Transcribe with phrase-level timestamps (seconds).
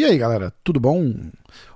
[0.00, 1.14] E aí, galera, tudo bom?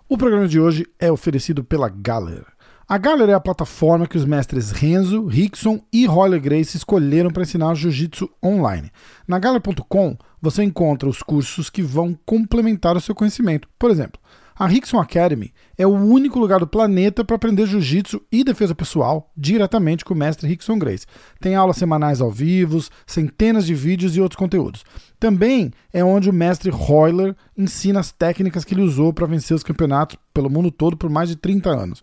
[0.09, 2.47] O programa de hoje é oferecido pela Galler.
[2.89, 7.42] A Galler é a plataforma que os mestres Renzo, Rickson e Roller Grace escolheram para
[7.42, 8.90] ensinar jiu-jitsu online.
[9.29, 13.68] Na Galler.com você encontra os cursos que vão complementar o seu conhecimento.
[13.79, 14.18] Por exemplo,
[14.57, 19.32] a Rickson Academy é o único lugar do planeta para aprender jiu-jitsu e defesa pessoal
[19.36, 21.07] diretamente com o mestre Rickson Grace.
[21.41, 24.85] Tem aulas semanais ao vivo, centenas de vídeos e outros conteúdos.
[25.18, 29.64] Também é onde o mestre Royler ensina as técnicas que ele usou para vencer os
[29.64, 32.02] campeonatos pelo mundo todo por mais de 30 anos.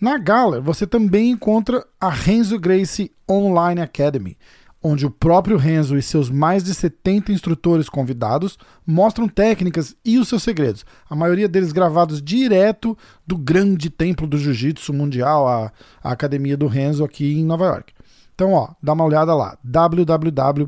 [0.00, 4.36] Na Galler, você também encontra a Renzo Grace Online Academy
[4.82, 10.28] onde o próprio Renzo e seus mais de 70 instrutores convidados mostram técnicas e os
[10.28, 15.72] seus segredos, a maioria deles gravados direto do grande templo do jiu-jitsu mundial, a,
[16.02, 17.92] a, academia do Renzo aqui em Nova York.
[18.34, 20.62] Então, ó, dá uma olhada lá, www.galler.com,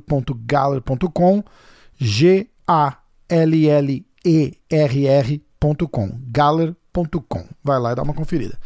[1.99, 7.47] G A L L E R R.com, galler.com.
[7.65, 8.59] Vai lá e dá uma conferida.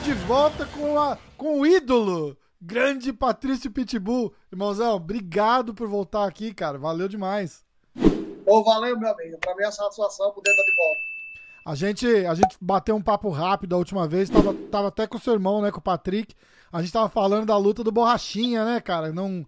[0.10, 4.34] De volta com, a, com o ídolo Grande Patrício Pitbull.
[4.52, 6.80] Irmãozão, obrigado por voltar aqui, cara.
[6.80, 7.64] Valeu demais.
[8.44, 9.38] Ô, valeu, meu amigo.
[9.38, 11.00] Pra mim é satisfação poder estar de volta.
[11.64, 15.18] A gente, a gente bateu um papo rápido a última vez, tava, tava até com
[15.18, 16.34] o seu irmão, né, com o Patrick.
[16.72, 19.14] A gente tava falando da luta do Borrachinha, né, cara?
[19.14, 19.46] Não,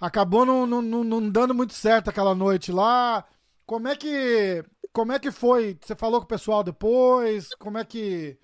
[0.00, 3.26] acabou não, não, não, não dando muito certo aquela noite lá.
[3.66, 5.76] Como é que, como é que foi?
[5.82, 7.54] Você falou com o pessoal depois?
[7.56, 8.38] Como é que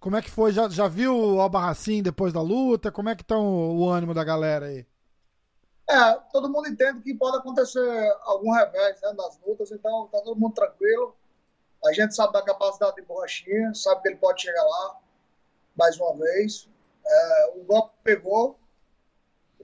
[0.00, 0.52] como é que foi?
[0.52, 2.92] Já, já viu o Albarracin depois da luta?
[2.92, 4.86] Como é que estão o, o ânimo da galera aí?
[5.90, 7.80] É, todo mundo entende que pode acontecer
[8.22, 11.16] algum revés né, nas lutas, então tá todo mundo tranquilo.
[11.84, 14.98] A gente sabe da capacidade de Borrachinha, sabe que ele pode chegar lá
[15.76, 16.68] mais uma vez.
[17.06, 18.58] É, o golpe pegou,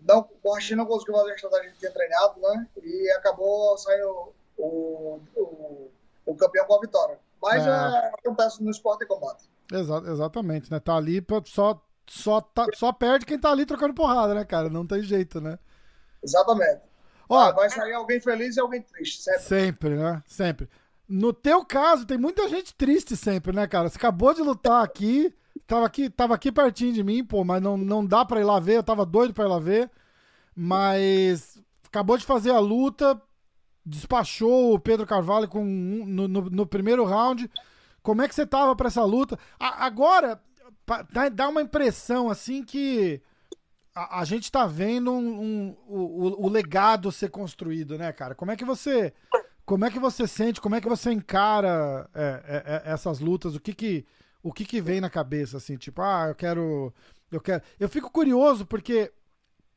[0.01, 2.69] não, o Borrachinha não conseguiu fazer a estratégia que tinha treinado, né?
[2.83, 5.91] E acabou saindo o, o,
[6.25, 7.19] o campeão com a vitória.
[7.43, 7.71] Mas é.
[7.71, 9.45] É, acontece no esporte e combate.
[9.73, 10.79] Exa exatamente, né?
[10.79, 14.69] Tá ali pra só, só, tá, só perde quem tá ali trocando porrada, né, cara?
[14.69, 15.59] Não tem jeito, né?
[16.23, 16.81] Exatamente.
[17.29, 19.43] Ó, ah, vai sair alguém feliz e alguém triste, sempre.
[19.43, 20.23] Sempre, né?
[20.27, 20.69] Sempre.
[21.09, 23.89] No teu caso, tem muita gente triste sempre, né, cara?
[23.89, 25.35] Você acabou de lutar aqui,
[25.67, 28.59] tava aqui, tava aqui pertinho de mim, pô, mas não, não dá pra ir lá
[28.59, 29.91] ver, eu tava doido pra ir lá ver.
[30.55, 33.21] Mas acabou de fazer a luta,
[33.85, 37.51] despachou o Pedro Carvalho com no, no, no primeiro round.
[38.05, 39.39] Como é que você tava para essa luta?
[39.59, 40.39] A, agora,
[41.33, 43.23] dá uma impressão assim que
[43.95, 48.35] a, a gente tá vendo um, um, o, o legado ser construído, né, cara?
[48.35, 49.13] Como é que você.
[49.65, 53.55] Como é que você sente, como é que você encara é, é, é, essas lutas?
[53.55, 54.05] O que que,
[54.43, 56.93] o que que vem na cabeça, assim, tipo, ah, eu quero,
[57.33, 57.63] eu quero...
[57.81, 59.11] Eu fico curioso porque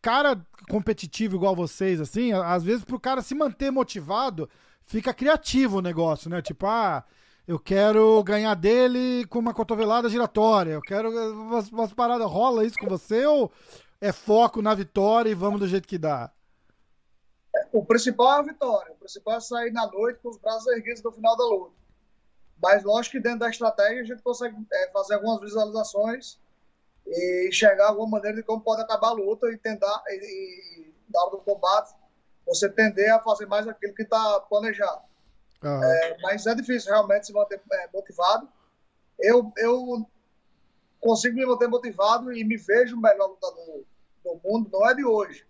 [0.02, 4.50] cara competitivo igual vocês, assim, às vezes pro cara se manter motivado,
[4.82, 6.42] fica criativo o negócio, né?
[6.42, 7.06] Tipo, ah,
[7.48, 12.30] eu quero ganhar dele com uma cotovelada giratória, eu quero umas, umas paradas.
[12.30, 13.52] Rola isso com você ou
[14.02, 16.30] é foco na vitória e vamos do jeito que dá?
[17.72, 18.94] O principal é a vitória.
[18.94, 21.76] O principal é sair na noite com os braços erguidos no final da luta.
[22.62, 26.38] Mas lógico que dentro da estratégia a gente consegue é, fazer algumas visualizações
[27.06, 31.22] e chegar alguma maneira de como pode acabar a luta e tentar, e, e na
[31.22, 31.96] hora do combate,
[32.46, 35.07] você tender a fazer mais aquilo que está planejado.
[35.64, 35.84] Uhum.
[35.84, 38.48] É, mas é difícil realmente se manter é, motivado.
[39.20, 40.08] Eu, eu
[41.00, 43.84] consigo me manter motivado e me vejo o melhor lutador
[44.24, 45.46] do mundo, não é de hoje.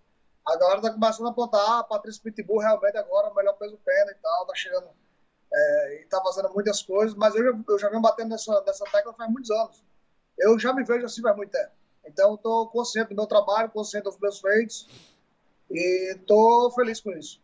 [0.46, 3.78] A galera tá começando a apontar, ah, Patrícia Pitbull realmente agora é o melhor peso
[3.84, 4.88] pena e tal, tá chegando
[5.54, 8.86] é, e tá fazendo muitas coisas, mas eu já, eu já venho batendo nessa, nessa
[8.86, 9.84] tecla faz muitos anos.
[10.38, 11.72] Eu já me vejo assim faz muito tempo.
[12.06, 14.88] Então eu tô consciente do meu trabalho, consciente dos meus feitos
[15.70, 17.42] e tô feliz com isso.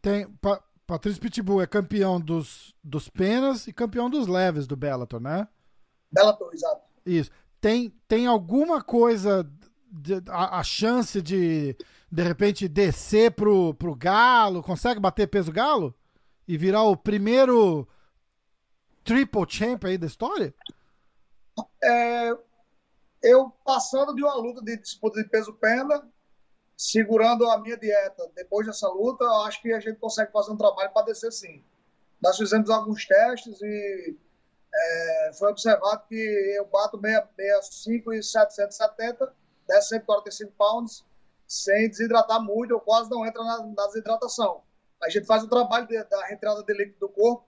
[0.00, 5.20] Tem, pa, Patrício Pitbull é campeão dos, dos penas e campeão dos leves do Bellator,
[5.20, 5.46] né?
[6.10, 6.82] Bellator, exato.
[7.06, 7.30] Isso.
[7.60, 9.48] Tem, tem alguma coisa
[9.88, 11.76] de, a, a, chance de
[12.10, 14.64] de repente descer pro, pro Galo?
[14.64, 15.94] Consegue bater peso Galo?
[16.48, 17.86] E virar o primeiro
[19.04, 20.52] triple champ aí da história?
[21.84, 22.36] É,
[23.22, 26.02] eu passando de uma luta de disputa de peso pena,
[26.80, 30.90] segurando a minha dieta depois dessa luta, acho que a gente consegue fazer um trabalho
[30.94, 31.62] para descer sim.
[32.22, 34.16] Nós fizemos alguns testes e
[34.74, 36.14] é, foi observado que
[36.56, 39.30] eu bato 65 e 770
[39.68, 41.04] desce 145 pounds
[41.46, 44.62] sem desidratar muito, ou quase não entra na, na desidratação.
[45.02, 47.46] A gente faz o trabalho de, da retirada de líquido do corpo,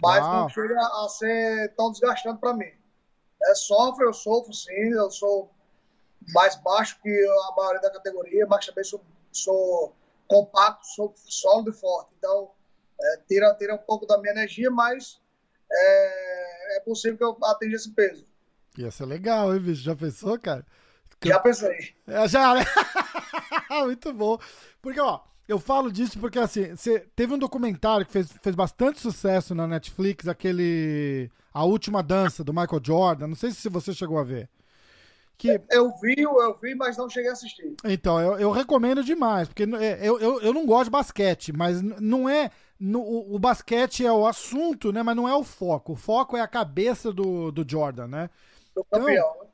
[0.00, 0.42] mas Uau.
[0.42, 2.70] não chega a ser tão desgastante para mim.
[3.42, 5.50] É, sofre, eu sofro sim, eu sou
[6.32, 9.00] mais baixo que a maioria da categoria, mas também sou,
[9.32, 9.94] sou
[10.26, 12.10] compacto, sou sólido e forte.
[12.18, 12.50] Então,
[13.00, 15.20] é, tira, tira um pouco da minha energia, mas
[15.70, 18.26] é, é possível que eu atinja esse peso.
[18.76, 19.82] Ia ser legal, hein, bicho?
[19.82, 20.66] Já pensou, cara?
[21.24, 21.94] Já pensei.
[22.06, 22.64] É, já, né?
[23.84, 24.38] Muito bom.
[24.82, 29.00] Porque, ó, eu falo disso porque, assim, você teve um documentário que fez, fez bastante
[29.00, 33.28] sucesso na Netflix, aquele A Última Dança, do Michael Jordan.
[33.28, 34.48] Não sei se você chegou a ver.
[35.36, 35.60] Que...
[35.70, 37.74] Eu vi, eu vi, mas não cheguei a assistir.
[37.84, 41.82] Então, eu, eu recomendo demais, porque é, eu, eu, eu não gosto de basquete, mas
[41.82, 42.50] não é.
[42.78, 45.02] No, o, o, basquete é o assunto, né?
[45.02, 45.92] Mas não é o foco.
[45.92, 48.30] O foco é a cabeça do, do Jordan, né?
[48.74, 49.48] Do campeão, então, né?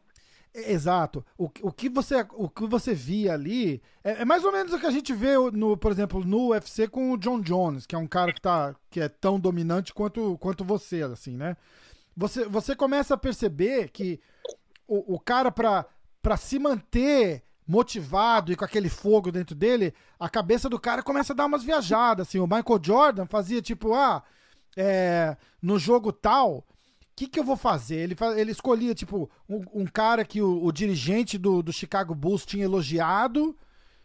[0.53, 1.25] Exato.
[1.39, 4.79] O, o, que você, o que você via ali é, é, mais ou menos o
[4.81, 7.99] que a gente vê, no, por exemplo, no UFC com o John Jones, que é
[7.99, 11.57] um cara que, tá, que é tão dominante quanto, quanto você, assim, né?
[12.17, 14.21] Você, você começa a perceber que
[14.91, 20.69] o, o cara, para se manter motivado e com aquele fogo dentro dele, a cabeça
[20.69, 22.29] do cara começa a dar umas viajadas.
[22.29, 24.23] Assim, o Michael Jordan fazia tipo, ah,
[24.77, 26.67] é, no jogo tal
[27.21, 27.97] que, que eu vou fazer?
[27.97, 32.47] Ele, ele escolhia, tipo, um, um cara que o, o dirigente do, do Chicago Bulls
[32.47, 33.55] tinha elogiado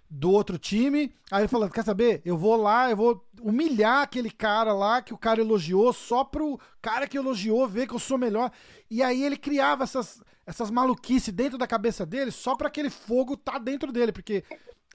[0.09, 1.13] do outro time.
[1.31, 2.21] Aí ele falou: quer saber?
[2.25, 6.59] Eu vou lá, eu vou humilhar aquele cara lá que o cara elogiou, só pro
[6.81, 8.51] cara que elogiou ver que eu sou melhor.
[8.91, 13.36] E aí ele criava essas, essas maluquices dentro da cabeça dele, só para aquele fogo
[13.36, 14.44] tá dentro dele, porque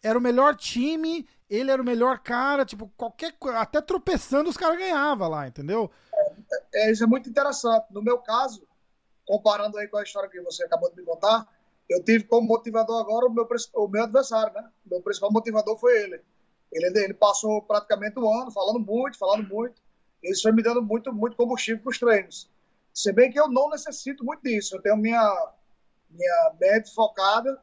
[0.02, 4.78] era o melhor time, ele era o melhor cara, tipo, qualquer até tropeçando os caras
[4.78, 5.90] ganhavam lá, entendeu?
[6.14, 7.86] É, é, isso é muito interessante.
[7.90, 8.66] No meu caso,
[9.26, 11.46] comparando aí com a história que você acabou de me contar,
[11.88, 14.68] eu tive como motivador agora o meu, o meu adversário, né?
[14.86, 16.20] O meu principal motivador foi ele.
[16.72, 16.98] ele.
[16.98, 19.82] Ele passou praticamente um ano falando muito, falando muito.
[20.22, 22.49] Isso foi me dando muito, muito combustível para os treinos.
[22.92, 24.76] Se bem que eu não necessito muito disso.
[24.76, 25.52] Eu tenho minha,
[26.10, 27.60] minha mente focada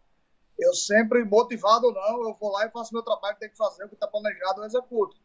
[0.60, 3.58] eu sempre, motivado ou não, eu vou lá e faço meu trabalho que tem que
[3.58, 5.16] fazer, o que está planejado, eu executo.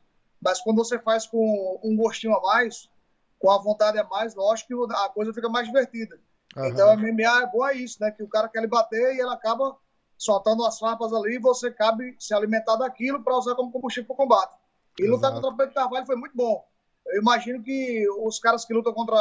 [0.41, 2.91] Mas quando você faz com um gostinho a mais,
[3.39, 6.21] com a vontade a mais, lógico que a coisa fica mais divertida.
[6.57, 6.67] Uhum.
[6.67, 8.11] Então, a MMA é bom é isso, né?
[8.11, 9.77] Que o cara quer lhe bater e ele acaba
[10.19, 14.15] soltando as farpas ali e você cabe se alimentar daquilo para usar como combustível para
[14.15, 14.55] o combate.
[15.01, 15.17] E Exato.
[15.17, 16.65] lutar contra o Pedro Carvalho foi muito bom.
[17.07, 19.17] Eu imagino que os caras que lutam contra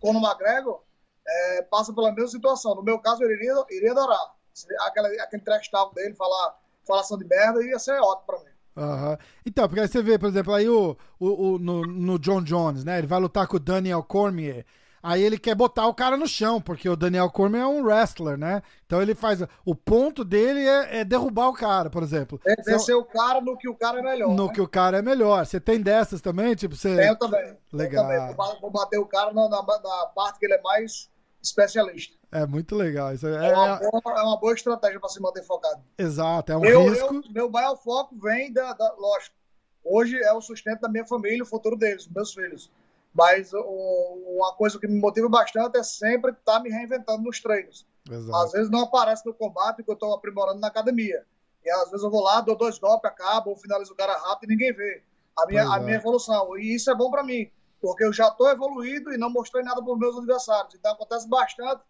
[0.00, 0.82] Conor McGregor
[1.26, 2.74] é, passam pela mesma situação.
[2.74, 4.36] No meu caso, eu iria, iria adorar
[4.80, 8.56] aquela, aquele trash dele, falar falação de merda, ia ser ótimo pra mim.
[8.76, 9.16] Uhum.
[9.44, 12.84] Então, porque aí você vê, por exemplo, aí o, o, o no, no, John Jones,
[12.84, 12.98] né?
[12.98, 14.64] Ele vai lutar com o Daniel Cormier.
[15.06, 18.36] Aí ele quer botar o cara no chão, porque o Daniel Cormier é um wrestler,
[18.36, 18.60] né?
[18.84, 19.40] Então ele faz.
[19.64, 22.40] O ponto dele é, é derrubar o cara, por exemplo.
[22.44, 24.34] É vencer o cara no que o cara é melhor.
[24.34, 24.52] No né?
[24.52, 25.46] que o cara é melhor.
[25.46, 26.56] Você tem dessas também?
[26.56, 27.08] Tipo, você...
[27.08, 27.56] Eu também.
[27.72, 28.10] Legal.
[28.10, 28.60] Eu também.
[28.60, 31.08] Vou bater o cara na, na, na parte que ele é mais
[31.40, 32.16] especialista.
[32.32, 33.14] É muito legal.
[33.14, 35.84] Isso é, é, uma, boa, é uma boa estratégia para se manter focado.
[35.96, 37.14] Exato, é um eu, risco.
[37.14, 39.36] Eu, meu maior foco vem da, da, lógico,
[39.84, 42.72] hoje é o sustento da minha família, o futuro deles, meus filhos.
[43.16, 47.40] Mas o, uma coisa que me motiva bastante é sempre estar tá me reinventando nos
[47.40, 47.86] treinos.
[48.10, 48.36] Exato.
[48.36, 51.24] Às vezes não aparece no combate que eu estou aprimorando na academia.
[51.64, 54.50] E às vezes eu vou lá, dou dois golpes, acabo, ou finalizo o cara rápido
[54.50, 55.02] e ninguém vê
[55.34, 56.58] a minha, a minha evolução.
[56.58, 59.82] E isso é bom para mim, porque eu já estou evoluído e não mostrei nada
[59.82, 60.74] para os meus adversários.
[60.74, 61.80] Então acontece bastante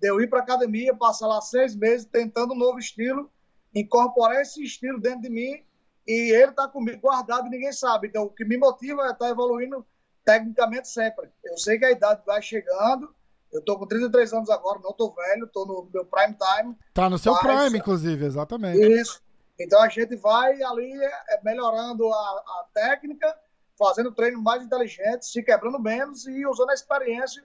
[0.00, 3.30] de eu ir para academia, passar lá seis meses tentando um novo estilo,
[3.74, 5.62] incorporar esse estilo dentro de mim
[6.08, 8.08] e ele está comigo guardado e ninguém sabe.
[8.08, 9.86] Então o que me motiva é estar tá evoluindo
[10.24, 11.28] tecnicamente sempre.
[11.44, 13.14] Eu sei que a idade vai chegando.
[13.52, 16.74] Eu tô com 33 anos agora, não tô velho, tô no meu prime time.
[16.94, 18.80] Tá no seu mas, prime, inclusive, exatamente.
[18.80, 19.20] Isso.
[19.60, 23.36] Então a gente vai ali é, melhorando a, a técnica,
[23.78, 27.44] fazendo treino mais inteligente, se quebrando menos e usando a experiência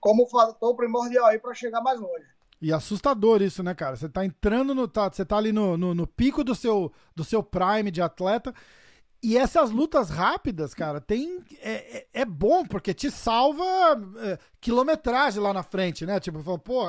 [0.00, 2.24] como fator primordial aí para chegar mais longe.
[2.60, 3.96] E assustador isso, né, cara?
[3.96, 4.88] Você tá entrando no.
[4.88, 8.54] Tá, você tá ali no, no, no pico do seu, do seu prime de atleta
[9.22, 13.64] e essas lutas rápidas, cara, tem é, é, é bom porque te salva
[14.18, 16.20] é, quilometragem lá na frente, né?
[16.20, 16.84] Tipo, pô,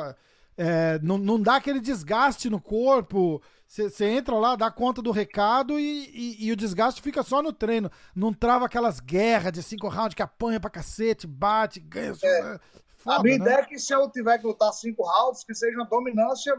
[0.57, 3.41] é, não, não dá aquele desgaste no corpo.
[3.67, 7.51] Você entra lá, dá conta do recado e, e, e, o desgaste fica só no
[7.51, 7.91] treino.
[8.15, 12.13] Não trava aquelas guerras de cinco rounds que apanha pra cacete, bate, ganha.
[12.23, 12.59] É.
[12.97, 13.45] Foda, a minha né?
[13.45, 16.55] ideia é que se eu tiver que lutar cinco rounds, que seja uma dominância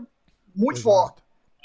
[0.55, 0.83] muito Exato.
[0.83, 1.23] forte.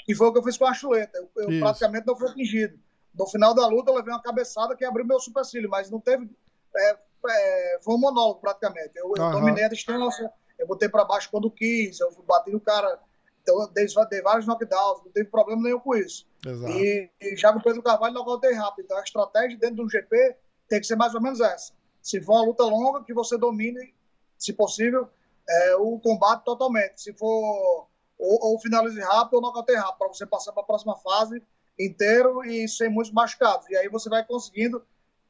[0.08, 1.16] E foi o que eu fiz com a chuleta.
[1.36, 2.78] Eu, eu praticamente não fui atingido.
[3.14, 6.28] No final da luta, eu levei uma cabeçada que abriu meu supercílio, mas não teve.
[6.76, 8.92] É, é, foi um monólogo praticamente.
[8.96, 9.14] Eu, uhum.
[9.16, 13.00] eu dominei a distância, eu botei para baixo quando quis, eu bati no cara,
[13.44, 16.26] então, dei, dei vários knockdowns, não teve problema nenhum com isso.
[16.68, 18.86] E, e, já com o Pedro Carvalho, nocautei rápido.
[18.86, 20.36] Então a estratégia dentro de um GP
[20.68, 21.72] tem que ser mais ou menos essa.
[22.02, 23.94] Se for uma luta longa, que você domine,
[24.38, 25.08] se possível,
[25.48, 27.00] é, o combate totalmente.
[27.00, 27.86] Se for
[28.18, 31.42] ou, ou finalize rápido ou nocautei rápido, para você passar para a próxima fase
[31.78, 33.68] inteiro e sem muitos machucados.
[33.68, 34.84] E aí você vai conseguindo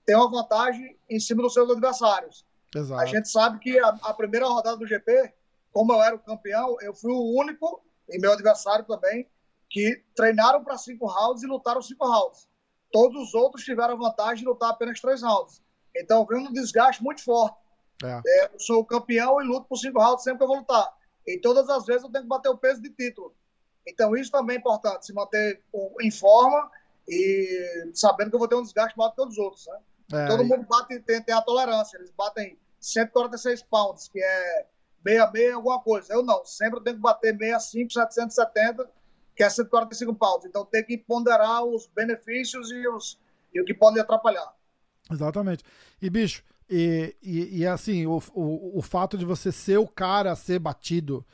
[0.05, 2.45] ter uma vantagem em cima dos seus adversários.
[2.75, 3.01] Exato.
[3.01, 5.33] A gente sabe que a, a, primeira rodada do GP,
[5.73, 9.29] como eu era o campeão, eu fui o único, e meu adversário também,
[9.71, 12.49] que treinaram para cinco rounds e lutaram cinco rounds.
[12.93, 15.63] Todos os outros tiveram a vantagem de lutar apenas três rounds.
[15.97, 17.57] Então, veio um desgaste muito forte.
[18.03, 18.21] É.
[18.27, 20.93] É, eu sou o campeão e luto por cinco rounds sempre que eu vou lutar.
[21.27, 23.35] E todas as vezes eu tenho que bater o peso de título.
[23.87, 25.61] Então, isso também é importante, se manter
[26.01, 26.71] em forma
[27.09, 29.67] e sabendo que eu vou ter um desgaste maior que todos os outros.
[29.67, 29.79] Né?
[30.13, 34.67] É, Todo mundo bate, tem, tem, a tolerância, eles batem 146 pounds, que é
[35.07, 36.13] 66 alguma coisa.
[36.13, 38.91] Eu não, sempre eu tenho que bater 65, 770,
[39.37, 40.47] que é 145 pounds.
[40.47, 43.19] Então, tem que ponderar os benefícios e, os,
[43.53, 44.55] e o que pode atrapalhar.
[45.11, 45.63] Exatamente.
[46.01, 50.33] E, bicho, e, e, e assim, o, o, o fato de você ser o cara
[50.33, 51.25] a ser batido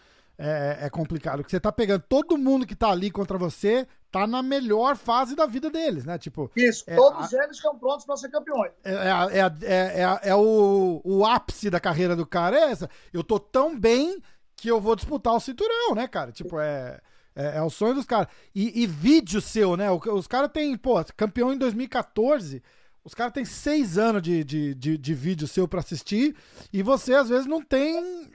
[0.41, 1.39] é, é, complicado.
[1.39, 5.37] Porque você tá pegando todo mundo que tá ali contra você, tá na melhor fase
[5.37, 6.17] da vida deles, né?
[6.17, 6.51] Tipo.
[6.57, 8.73] Isso, é, todos a, eles estão prontos para ser campeões.
[8.83, 12.89] É, é, é, é, é, o, o ápice da carreira do cara, é essa.
[13.13, 14.19] Eu tô tão bem
[14.57, 16.33] que eu vou disputar o cinturão, né, cara?
[16.33, 16.99] Tipo, é.
[17.33, 18.27] É, é o sonho dos caras.
[18.53, 19.89] E, e, vídeo seu, né?
[19.91, 22.61] Os caras têm, pô, campeão em 2014.
[23.05, 26.35] Os caras têm seis anos de, de, de, de vídeo seu para assistir.
[26.73, 28.29] E você, às vezes, não tem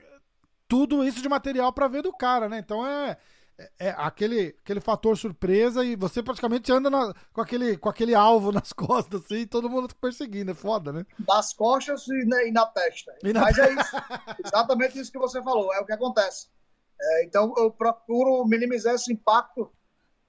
[0.68, 2.58] tudo isso de material para ver do cara, né?
[2.58, 3.16] Então é,
[3.58, 8.14] é, é, aquele, aquele fator surpresa e você praticamente anda na, com, aquele, com aquele
[8.14, 11.06] alvo nas costas, assim, e todo mundo perseguindo, é foda, né?
[11.20, 13.16] Das costas e na, e na testa.
[13.24, 13.40] E na...
[13.40, 13.96] Mas é isso,
[14.44, 16.48] exatamente isso que você falou, é o que acontece.
[17.00, 19.70] É, então eu procuro minimizar esse impacto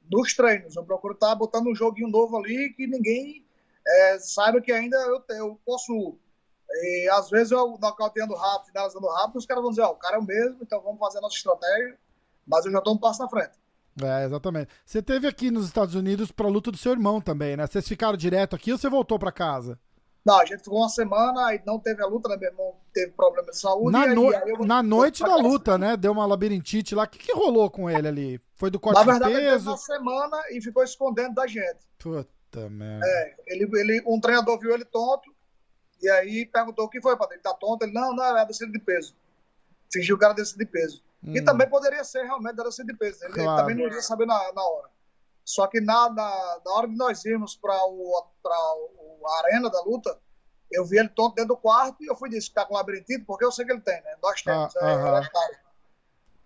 [0.01, 3.45] dos treinos, eu procuro estar tá botando um joguinho novo ali que ninguém
[3.85, 6.19] é, saiba que ainda eu, eu possuo.
[6.69, 9.95] E às vezes eu nocauteando rápido, finalizando rápido, os caras vão dizer, ó, oh, o
[9.95, 11.97] cara é o mesmo, então vamos fazer a nossa estratégia,
[12.45, 13.57] mas eu já estou um passo na frente.
[14.03, 14.69] É, exatamente.
[14.85, 17.65] Você teve aqui nos Estados Unidos para luta do seu irmão também, né?
[17.65, 19.79] Vocês ficaram direto aqui ou você voltou para casa?
[20.27, 22.35] Não, a gente ficou uma semana e não teve a luta, né?
[22.35, 23.93] Meu irmão teve problema de saúde.
[23.93, 24.27] Na, no...
[24.27, 25.95] aí, aí na noite da luta, né?
[25.95, 27.03] Deu uma labirintite lá.
[27.03, 28.41] O que, que rolou com ele ali?
[28.53, 29.51] Foi do corte Na verdade, de peso?
[29.51, 31.79] ele teve uma semana e ficou escondendo da gente.
[31.97, 33.05] Puta merda.
[33.07, 35.33] É, ele, ele, um treinador viu ele tonto,
[36.01, 37.17] e aí perguntou o que foi?
[37.31, 37.83] Ele tá tonto?
[37.83, 39.15] Ele, não, não, é descida de peso.
[39.91, 41.03] Fingiu que era descida de peso.
[41.23, 41.35] Hum.
[41.35, 43.23] E também poderia ser realmente da descida de peso.
[43.23, 43.49] Ele, claro.
[43.49, 44.89] ele, também não iria saber na, na hora.
[45.43, 49.81] Só que na, na, na hora de nós irmos para o, o, a arena da
[49.81, 50.19] luta,
[50.71, 53.23] eu vi ele tonto dentro do quarto e eu fui disse que tá com labirintite,
[53.23, 54.15] porque eu sei que ele tem, né?
[54.21, 55.67] Nós temos, ah, é, uh -huh.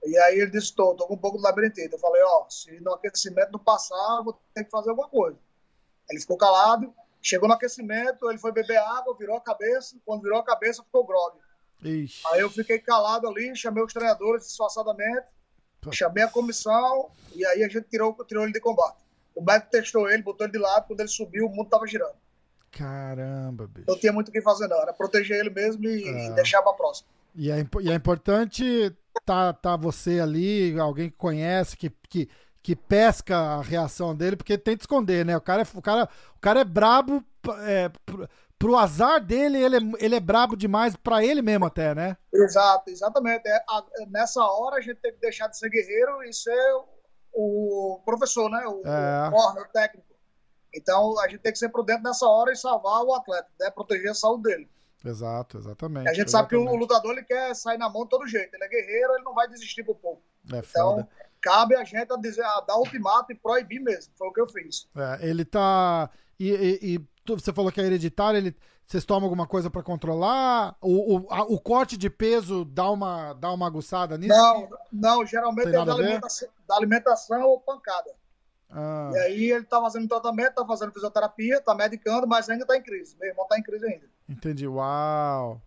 [0.03, 1.93] E aí ele disse, tô, tô com um pouco de labirintite.
[1.93, 5.37] Eu falei, ó, se no aquecimento não passar, vou ter que fazer alguma coisa.
[6.09, 9.95] Ele ficou calado, Chegou no aquecimento, ele foi beber água, virou a cabeça.
[10.05, 11.37] Quando virou a cabeça, ficou grog.
[11.83, 12.23] Ixi.
[12.31, 15.25] Aí eu fiquei calado ali, chamei os treinadores disfarçadamente,
[15.91, 18.97] chamei a comissão e aí a gente tirou, tirou ele de combate.
[19.33, 22.15] O médico testou ele, botou ele de lado, quando ele subiu, o mundo tava girando.
[22.71, 23.85] Caramba, bicho.
[23.87, 24.81] Não tinha muito o que fazer, não.
[24.81, 26.27] Era proteger ele mesmo e, é.
[26.27, 27.09] e deixar pra próxima.
[27.35, 32.29] E é, e é importante tá, tá você ali, alguém que conhece, que, que,
[32.61, 35.35] que pesca a reação dele, porque tenta esconder, né?
[35.35, 37.23] O cara é, o cara, o cara é brabo
[37.63, 41.95] é, pro, pro azar dele, ele é, ele é brabo demais para ele mesmo até,
[41.95, 42.15] né?
[42.33, 43.47] Exato, exatamente.
[43.47, 46.55] É, a, nessa hora a gente tem que deixar de ser guerreiro e ser
[47.33, 48.63] o professor, né?
[48.67, 49.29] O, é.
[49.29, 50.11] o, o técnico.
[50.73, 53.71] Então a gente tem que ser prudente nessa hora e salvar o atleta, né?
[53.71, 54.69] Proteger a saúde dele.
[55.03, 56.07] Exato, exatamente.
[56.07, 56.51] A gente exatamente.
[56.51, 58.53] sabe que o lutador ele quer sair na mão de todo jeito.
[58.53, 60.21] Ele é guerreiro, ele não vai desistir por pouco.
[60.53, 61.09] É então, foda.
[61.41, 64.13] Cabe a gente a, dizer, a dar ultimato e proibir mesmo.
[64.15, 64.87] Foi o que eu fiz.
[64.95, 66.09] É, ele tá.
[66.39, 68.55] E, e, e, você falou que é hereditário, ele.
[68.85, 70.75] Vocês tomam alguma coisa para controlar?
[70.81, 74.35] O, o, a, o, corte de peso dá uma, dá uma aguçada nisso?
[74.35, 78.11] Não, não geralmente é da alimentação, da alimentação ou pancada.
[78.69, 79.11] Ah.
[79.13, 82.81] E aí ele tá fazendo tratamento, tá fazendo fisioterapia, tá medicando, mas ainda tá em
[82.81, 83.15] crise.
[83.17, 84.05] Meu irmão tá em crise ainda.
[84.27, 84.67] Entendi.
[84.67, 85.61] Uau!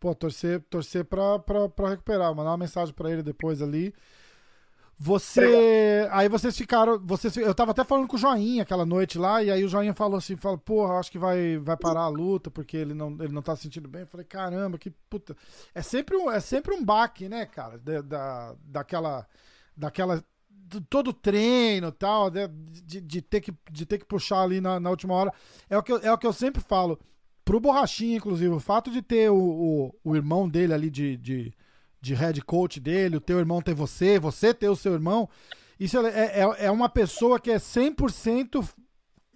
[0.00, 2.34] Pô, torcer, torcer pra, pra, pra recuperar.
[2.34, 3.94] Mandar uma mensagem pra ele depois ali.
[4.98, 6.08] Você.
[6.12, 6.98] Aí vocês ficaram.
[7.04, 9.94] Vocês, eu tava até falando com o Joinha aquela noite lá, e aí o Joinha
[9.94, 13.32] falou assim: falou, porra, acho que vai, vai parar a luta, porque ele não, ele
[13.32, 14.02] não tá se sentindo bem.
[14.02, 15.36] Eu falei, caramba, que puta.
[15.74, 17.78] É sempre um, é sempre um baque, né, cara?
[17.78, 19.26] Da, da, daquela.
[19.76, 20.24] Daquela
[20.88, 24.90] todo treino tal, de, de, de, ter que, de ter que puxar ali na, na,
[24.90, 25.32] última hora.
[25.68, 26.98] É o, que eu, é o que eu sempre falo.
[27.44, 31.54] Pro Borrachinha, inclusive, o fato de ter o, o, o irmão dele ali de, de,
[32.04, 35.28] de head coach dele, o teu irmão ter você, você ter o seu irmão,
[35.80, 38.64] isso é, é, é uma pessoa que é 100%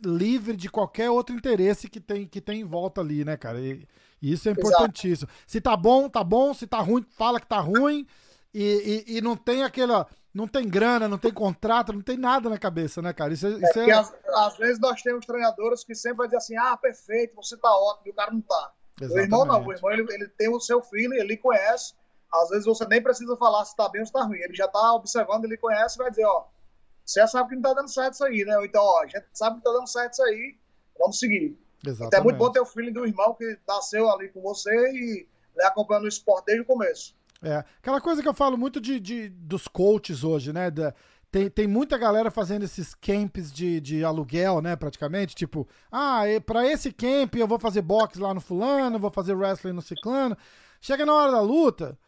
[0.04, 3.58] livre de qualquer outro interesse que tem, que tem em volta ali, né, cara?
[3.58, 3.86] E,
[4.20, 5.28] e isso é importantíssimo.
[5.28, 5.44] Exato.
[5.46, 6.54] Se tá bom, tá bom.
[6.54, 8.06] Se tá ruim, fala que tá ruim.
[8.54, 10.06] E, e, e, não tem aquela.
[10.32, 13.32] Não tem grana, não tem contrato, não tem nada na cabeça, né, cara?
[13.32, 13.92] Isso, é, isso é, é...
[13.92, 17.70] Às, às, vezes nós temos treinadores que sempre vai dizer assim: ah, perfeito, você tá
[17.70, 18.72] ótimo, e o cara não tá.
[19.00, 19.20] Exatamente.
[19.20, 21.94] O irmão não, o irmão ele, ele tem o seu filho, ele conhece.
[22.32, 24.38] Às vezes você nem precisa falar se tá bem ou se tá ruim.
[24.38, 26.44] Ele já tá observando, ele conhece e vai dizer: ó,
[27.04, 28.56] você sabe que não tá dando certo isso aí, né?
[28.58, 30.56] Ou então, ó, a gente sabe que tá dando certo isso aí,
[30.98, 31.58] vamos seguir.
[31.84, 32.08] Exatamente.
[32.08, 35.26] Então é muito bom ter o filho do irmão que nasceu ali com você e
[35.56, 37.16] ele acompanhando o esporte desde o começo.
[37.42, 40.70] É, aquela coisa que eu falo muito de, de dos coaches hoje, né?
[40.70, 40.92] Da,
[41.30, 44.76] tem, tem muita galera fazendo esses camps de, de aluguel, né?
[44.76, 49.34] Praticamente, tipo, ah, para esse camp eu vou fazer boxe lá no fulano, vou fazer
[49.34, 50.36] wrestling no ciclano.
[50.80, 51.98] Chega na hora da luta,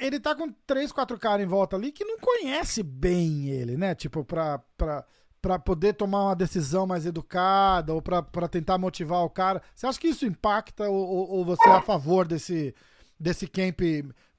[0.00, 3.94] ele tá com três, quatro caras em volta ali que não conhece bem ele, né?
[3.94, 5.04] Tipo, pra, pra,
[5.42, 9.60] pra poder tomar uma decisão mais educada ou pra, pra tentar motivar o cara.
[9.74, 12.74] Você acha que isso impacta ou, ou, você é a favor desse,
[13.20, 13.80] desse camp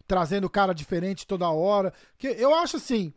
[0.08, 1.94] trazendo cara diferente toda hora.
[2.18, 3.14] Que eu acho assim.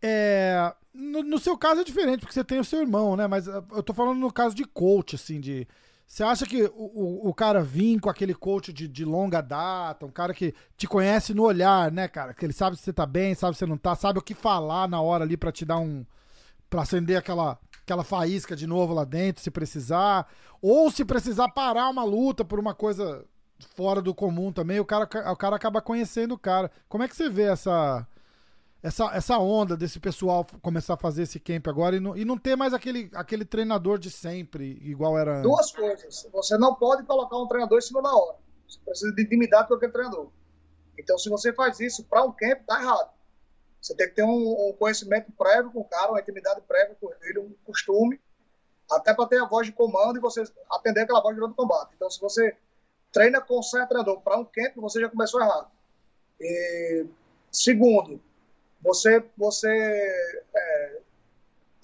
[0.00, 3.26] É, no, no, seu caso é diferente, porque você tem o seu irmão, né?
[3.26, 5.68] Mas eu tô falando no caso de coach, assim, de.
[6.06, 10.06] Você acha que o, o, o cara vir com aquele coach de, de, longa data,
[10.06, 12.32] um cara que te conhece no olhar, né, cara?
[12.32, 14.32] Que ele sabe se você tá bem, sabe se você não tá, sabe o que
[14.32, 16.06] falar na hora ali para te dar um.
[16.70, 20.28] pra acender aquela, aquela faísca de novo lá dentro, se precisar.
[20.62, 23.24] Ou se precisar parar uma luta por uma coisa
[23.74, 26.70] fora do comum também, o cara, o cara acaba conhecendo o cara.
[26.88, 28.06] Como é que você vê essa
[28.86, 32.38] essa, essa onda desse pessoal começar a fazer esse camp agora e não, e não
[32.38, 36.28] ter mais aquele, aquele treinador de sempre, igual era Duas coisas.
[36.32, 38.36] Você não pode colocar um treinador em cima da hora.
[38.68, 40.28] Você precisa de intimidade com aquele treinador.
[40.96, 43.10] Então, se você faz isso para um camp, tá errado.
[43.80, 47.10] Você tem que ter um, um conhecimento prévio com o cara, uma intimidade prévia com
[47.22, 48.20] ele, um costume,
[48.88, 51.90] até para ter a voz de comando e você atender aquela voz durante o combate.
[51.96, 52.56] Então, se você
[53.12, 55.70] treina com o treinador para um camp, você já começou errado.
[56.40, 57.06] E,
[57.50, 58.20] segundo,
[58.80, 59.68] você, você
[60.54, 61.00] é,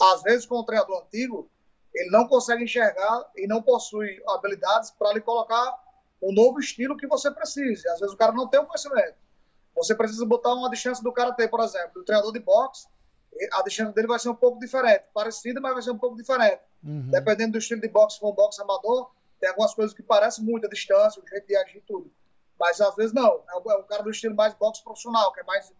[0.00, 1.48] às vezes com o treinador antigo,
[1.94, 5.78] ele não consegue enxergar e não possui habilidades para lhe colocar
[6.22, 7.86] um novo estilo que você precise.
[7.88, 9.14] Às vezes o cara não tem o conhecimento.
[9.74, 12.86] Você precisa botar uma distância do karatê, por exemplo, do treinador de boxe,
[13.52, 16.60] a distância dele vai ser um pouco diferente, parecida, mas vai ser um pouco diferente.
[16.84, 17.10] Uhum.
[17.10, 20.44] Dependendo do estilo de boxe, se for um boxe amador, tem algumas coisas que parecem
[20.44, 22.12] muito a distância, o jeito de agir e tudo.
[22.60, 23.42] Mas às vezes não.
[23.50, 25.72] É o, é o cara do estilo mais boxe profissional, que é mais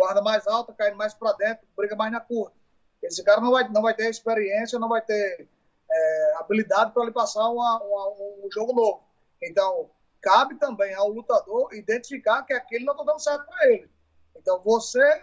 [0.00, 2.56] guarda mais alta, caindo mais para dentro, briga mais na curta.
[3.02, 5.46] Esse cara não vai, não vai ter experiência, não vai ter
[5.90, 8.08] é, habilidade para lhe passar uma, uma,
[8.42, 9.02] um jogo novo.
[9.42, 9.90] Então,
[10.22, 13.90] cabe também ao lutador identificar que aquele não está dando certo para ele.
[14.36, 15.22] Então, você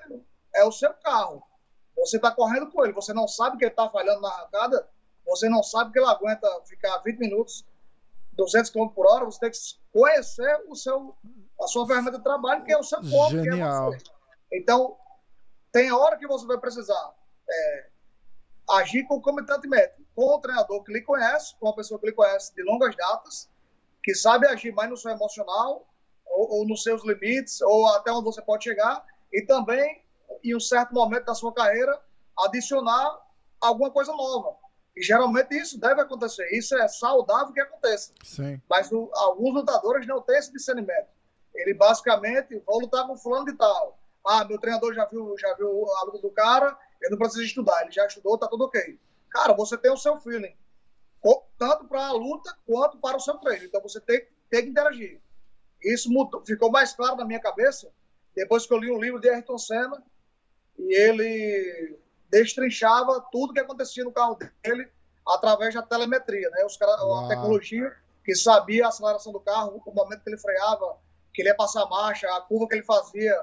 [0.53, 1.41] é o seu carro.
[1.95, 2.93] Você está correndo com ele.
[2.93, 4.87] Você não sabe que ele está falhando na arrancada.
[5.25, 7.65] Você não sabe que ele aguenta ficar 20 minutos
[8.33, 9.57] 200 km por hora, você tem que
[9.91, 11.15] conhecer o seu,
[11.59, 13.89] a sua ferramenta de trabalho, que é o seu corpo, Genial.
[13.89, 14.16] que é você.
[14.51, 14.97] Então,
[15.71, 17.13] tem a hora que você vai precisar
[17.49, 17.87] é,
[18.69, 22.63] agir concomitantemente com o treinador que lhe conhece, com uma pessoa que lhe conhece de
[22.63, 23.49] longas datas,
[24.03, 25.87] que sabe agir mais no seu emocional,
[26.25, 30.03] ou, ou nos seus limites, ou até onde você pode chegar, e também,
[30.43, 31.99] em um certo momento da sua carreira,
[32.37, 33.19] adicionar
[33.59, 34.55] alguma coisa nova.
[34.95, 36.47] E geralmente isso deve acontecer.
[36.51, 38.13] Isso é saudável que aconteça.
[38.23, 38.59] Sim.
[38.67, 41.07] Mas o, alguns lutadores não têm esse discernimento.
[41.53, 43.99] Ele basicamente, vou lutar com fulano de tal.
[44.27, 47.81] Ah, meu treinador já viu, já viu a luta do cara, eu não preciso estudar.
[47.83, 48.99] Ele já estudou, tá tudo ok.
[49.29, 50.55] Cara, você tem o seu feeling.
[51.57, 53.65] Tanto para a luta quanto para o seu treino.
[53.65, 55.19] Então você tem, tem que interagir.
[55.81, 57.91] Isso mudou, ficou mais claro na minha cabeça
[58.35, 60.03] depois que eu li um livro de Ayrton Senna
[60.77, 64.87] e ele destrinchava tudo que acontecia no carro dele
[65.27, 66.63] através da telemetria, né?
[66.63, 70.97] Os a tecnologia que sabia a aceleração do carro, o momento que ele freava,
[71.33, 73.33] que ele ia passar a marcha, a curva que ele fazia,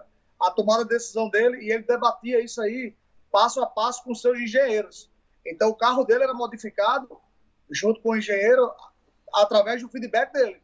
[0.41, 2.95] a tomada de decisão dele, e ele debatia isso aí
[3.31, 5.11] passo a passo com seus engenheiros.
[5.45, 7.21] Então o carro dele era modificado
[7.71, 8.71] junto com o engenheiro
[9.33, 10.63] através do feedback dele.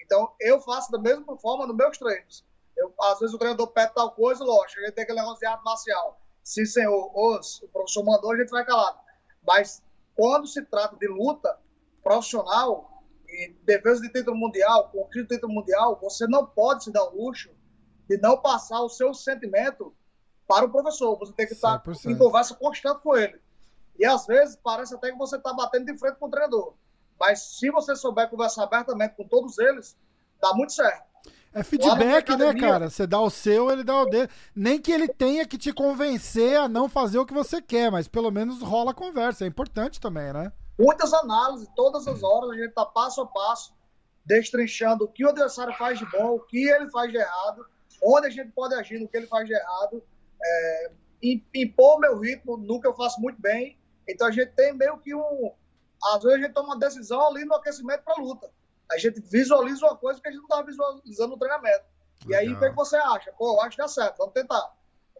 [0.00, 2.44] Então eu faço da mesma forma nos meus treinos.
[2.76, 5.46] Eu, às vezes o treinador pede tal coisa, lógico, a gente tem aquele negócio de
[5.46, 6.20] arte marcial.
[6.42, 8.98] Sim, senhor, os, o professor mandou, a gente vai calado.
[9.46, 9.82] Mas
[10.14, 11.58] quando se trata de luta
[12.02, 17.04] profissional e defesa de título mundial, conquista de título mundial, você não pode se dar
[17.04, 17.50] o luxo
[18.10, 19.94] de não passar o seu sentimento
[20.48, 21.16] para o professor.
[21.16, 22.10] Você tem que estar 100%.
[22.10, 23.40] em conversa constante com ele.
[23.96, 26.74] E às vezes parece até que você está batendo de frente com o treinador.
[27.20, 29.96] Mas se você souber conversar abertamente com todos eles,
[30.42, 31.08] dá muito certo.
[31.52, 32.90] É feedback, né, cara?
[32.90, 34.28] Você dá o seu, ele dá o dele.
[34.56, 38.08] Nem que ele tenha que te convencer a não fazer o que você quer, mas
[38.08, 39.44] pelo menos rola a conversa.
[39.44, 40.52] É importante também, né?
[40.76, 43.72] Muitas análises, todas as horas, a gente tá passo a passo,
[44.24, 47.66] destrinchando o que o adversário faz de bom, o que ele faz de errado,
[48.02, 50.02] onde a gente pode agir no que ele faz de errado,
[50.42, 50.90] é,
[51.54, 53.78] impor meu ritmo no que eu faço muito bem.
[54.08, 55.52] Então a gente tem meio que um.
[56.02, 58.50] Às vezes a gente toma uma decisão ali no aquecimento para luta
[58.90, 61.84] a gente visualiza uma coisa que a gente não estava visualizando no treinamento.
[62.26, 62.42] Legal.
[62.42, 63.32] E aí, o que, é você acha?
[63.32, 64.68] Pô, eu acho que dá certo, vamos tentar.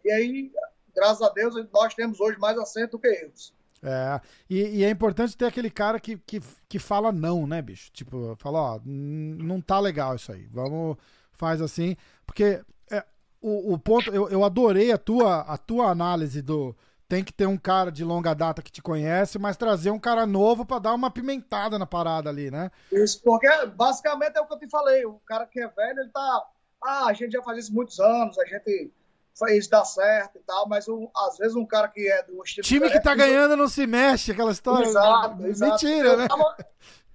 [0.04, 0.52] E aí,
[0.94, 3.54] graças a Deus, nós temos hoje mais acerto do que eles.
[3.82, 7.90] É, e, e, é importante ter aquele cara que, que, que fala não, né, bicho?
[7.92, 10.98] Tipo, fala, ó, não tá legal isso aí, vamos,
[11.40, 13.02] faz assim, porque é,
[13.40, 16.76] o, o ponto, eu, eu adorei a tua, a tua análise do,
[17.08, 20.26] tem que ter um cara de longa data que te conhece, mas trazer um cara
[20.26, 22.70] novo para dar uma pimentada na parada ali, né?
[22.92, 25.06] Isso, porque basicamente é o que eu te falei.
[25.06, 26.46] O cara que é velho, ele tá.
[26.84, 28.92] Ah, a gente já faz isso muitos anos, a gente
[29.36, 32.66] fez dar certo e tal, mas um, às vezes um cara que é do estilo.
[32.66, 34.86] Time que tá ganhando não se mexe, aquela história.
[34.86, 35.72] Exato, exato.
[35.72, 36.28] Mentira, eu né?
[36.28, 36.56] Tava,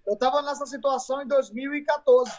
[0.07, 2.31] eu tava nessa situação em 2014.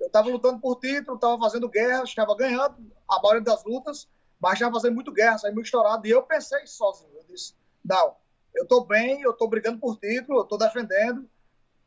[0.00, 2.76] Eu tava lutando por título, tava fazendo guerra, estava ganhando
[3.08, 4.08] a maioria das lutas
[4.40, 6.06] mas já fazendo muito guerra, saiu muito estourado.
[6.06, 7.10] E eu pensei sozinho.
[7.14, 8.14] Eu disse: não,
[8.54, 11.28] eu estou bem, eu estou brigando por título, eu estou defendendo.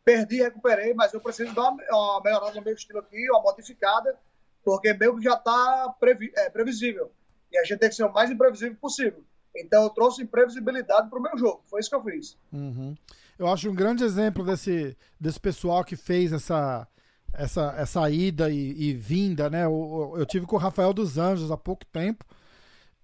[0.04, 4.18] Perdi, recuperei, mas eu preciso dar uma, uma melhorada no meu estilo aqui, uma modificada,
[4.64, 7.12] porque meio que já está previ, é, previsível.
[7.52, 9.24] E a gente tem que ser o mais imprevisível possível.
[9.56, 11.64] Então eu trouxe imprevisibilidade para o meu jogo.
[11.70, 12.38] Foi isso que eu fiz.
[12.52, 12.96] Uhum.
[13.38, 16.88] Eu acho um grande exemplo desse, desse pessoal que fez essa,
[17.34, 19.66] essa, essa ida e, e vinda, né?
[19.66, 22.26] Eu, eu, tive com o Rafael dos Anjos há pouco tempo.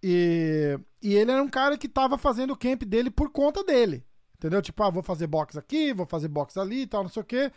[0.01, 4.03] E, e ele era um cara que tava fazendo o camp dele por conta dele.
[4.37, 4.61] Entendeu?
[4.61, 7.25] Tipo, ah, vou fazer box aqui, vou fazer box ali e tal, não sei o
[7.25, 7.51] quê.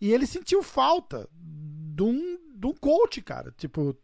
[0.00, 3.52] E ele sentiu falta de um, de um coach, cara.
[3.56, 3.96] Tipo,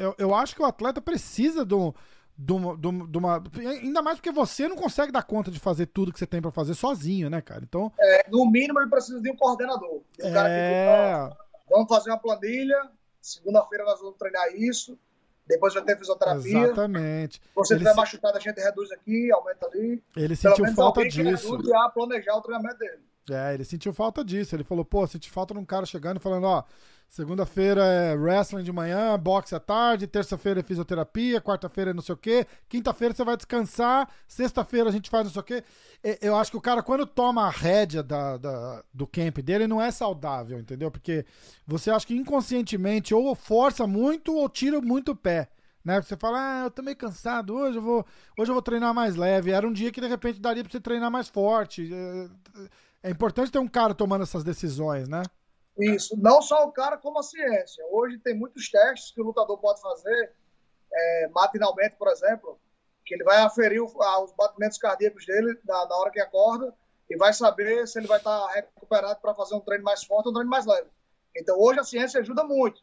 [0.00, 1.92] eu, eu acho que o atleta precisa de, um,
[2.40, 3.42] de, uma, de uma.
[3.82, 6.50] Ainda mais porque você não consegue dar conta de fazer tudo que você tem para
[6.50, 7.62] fazer sozinho, né, cara?
[7.62, 7.92] Então.
[7.98, 10.00] É, no mínimo, ele precisa de um coordenador.
[10.20, 10.32] Um é...
[10.32, 10.48] cara
[11.28, 12.90] que, vamos fazer uma planilha.
[13.20, 14.98] Segunda-feira nós vamos treinar isso
[15.50, 16.62] depois vai ter fisioterapia.
[16.62, 17.42] Exatamente.
[17.56, 17.96] Você tiver se...
[17.96, 20.02] machucado, a gente reduz aqui, aumenta ali.
[20.16, 21.58] Ele sentiu falta disso.
[21.58, 23.02] Que a planejar o treinamento dele.
[23.28, 24.54] É, ele sentiu falta disso.
[24.54, 26.62] Ele falou, pô, senti falta de um cara chegando e falando, ó,
[27.10, 32.14] Segunda-feira é wrestling de manhã, boxe à tarde, terça-feira é fisioterapia, quarta-feira é não sei
[32.14, 35.64] o quê, quinta-feira você vai descansar, sexta-feira a gente faz não sei o quê.
[36.22, 39.82] Eu acho que o cara, quando toma a rédea da, da, do camp dele, não
[39.82, 40.88] é saudável, entendeu?
[40.88, 41.26] Porque
[41.66, 45.48] você acha que inconscientemente ou força muito ou tira muito o pé.
[45.84, 46.00] Né?
[46.00, 48.06] Você fala, ah, eu tô meio cansado, hoje eu vou,
[48.38, 49.50] hoje eu vou treinar mais leve.
[49.50, 51.90] Era um dia que de repente daria pra você treinar mais forte.
[51.92, 55.24] É, é importante ter um cara tomando essas decisões, né?
[55.80, 57.84] Isso, não só o cara, como a ciência.
[57.90, 60.34] Hoje tem muitos testes que o lutador pode fazer,
[60.92, 62.60] é, matinalmente, por exemplo,
[63.04, 63.92] que ele vai aferir os
[64.36, 66.74] batimentos cardíacos dele na, na, hora que acorda
[67.08, 70.30] e vai saber se ele vai estar recuperado para fazer um treino mais forte ou
[70.30, 70.88] um treino mais leve.
[71.36, 72.82] Então, hoje a ciência ajuda muito.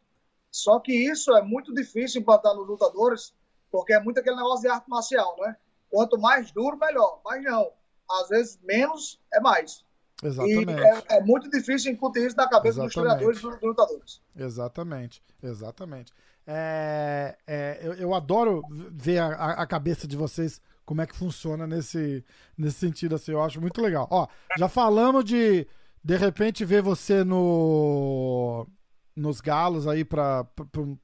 [0.50, 3.34] Só que isso é muito difícil implantar nos lutadores,
[3.70, 5.56] porque é muito aquele negócio de arte marcial, né?
[5.90, 7.20] Quanto mais duro, melhor.
[7.24, 7.72] Mas não.
[8.10, 9.84] às vezes menos é mais.
[10.22, 10.72] Exatamente.
[10.72, 12.86] E é, é muito difícil incutir isso na cabeça Exatamente.
[12.86, 14.20] dos treinadores e dos lutadores.
[14.36, 16.12] Exatamente, exatamente.
[16.46, 21.66] É, é, eu, eu adoro ver a, a cabeça de vocês, como é que funciona
[21.66, 22.24] nesse,
[22.56, 24.08] nesse sentido, assim, eu acho muito legal.
[24.10, 24.26] Ó,
[24.56, 25.66] já falamos de,
[26.02, 28.66] de repente, ver você no
[29.14, 30.46] nos galos aí para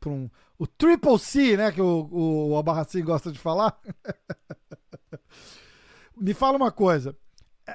[0.07, 3.77] um, o Triple C, né, que o, o, o gosta de falar.
[6.16, 7.16] Me fala uma coisa,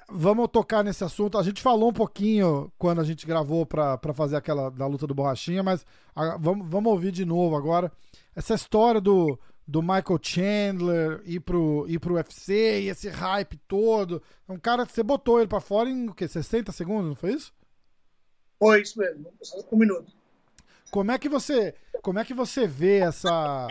[0.10, 1.38] vamos tocar nesse assunto.
[1.38, 5.15] A gente falou um pouquinho quando a gente gravou para fazer aquela da luta do
[5.15, 7.91] Borrachinha, mas a, vamos, vamos ouvir de novo agora.
[8.36, 14.21] Essa história do, do Michael Chandler ir pro, ir pro UFC e esse hype todo.
[14.47, 16.28] É um cara que você botou ele para fora em o quê?
[16.28, 17.54] 60 segundos, não foi isso?
[18.60, 19.32] Foi isso mesmo,
[19.71, 20.12] um minuto.
[20.91, 23.67] Como é que você, como é que você vê essa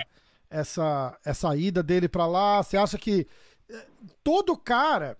[0.51, 2.63] essa essa ida dele para lá?
[2.63, 3.27] Você acha que
[3.69, 3.87] eh,
[4.25, 5.19] todo cara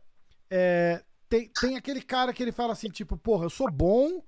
[0.51, 4.23] é, tem, tem aquele cara que ele fala assim, tipo, porra, eu sou bom,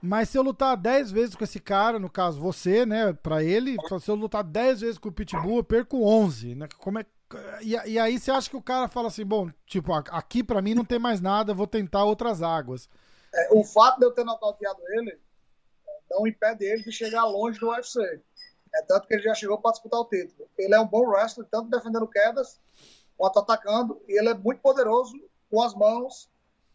[0.00, 3.76] mas se eu lutar 10 vezes com esse cara, no caso você, né, pra ele,
[4.00, 6.68] se eu lutar 10 vezes com o Pitbull, eu perco 11, né?
[6.78, 7.06] Como é,
[7.60, 10.74] e, e aí você acha que o cara fala assim, bom, tipo, aqui pra mim
[10.74, 12.88] não tem mais nada, vou tentar outras águas.
[13.34, 15.18] É, o fato de eu ter nocauteado ele
[16.10, 18.00] não impede ele de chegar longe do UFC.
[18.74, 20.48] É tanto que ele já chegou para disputar o título.
[20.56, 22.58] Ele é um bom wrestler, tanto defendendo quedas
[23.18, 25.12] quanto atacando, e ele é muito poderoso
[25.50, 26.30] com as mãos,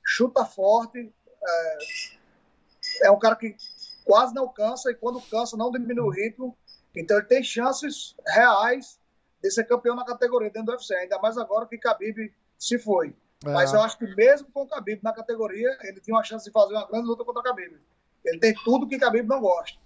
[0.06, 1.12] chuta forte,
[1.44, 3.56] é, é um cara que
[4.04, 6.58] quase não cansa, e quando cansa não diminui o ritmo,
[6.94, 9.00] então ele tem chances reais
[9.42, 13.16] de ser campeão na categoria dentro do UFC, ainda mais agora que Khabib se foi.
[13.46, 13.50] É.
[13.50, 16.52] Mas eu acho que mesmo com o Khabib na categoria, ele tinha uma chance de
[16.52, 17.78] fazer uma grande luta contra o Khabib.
[18.26, 19.78] Ele tem tudo que Khabib não gosta.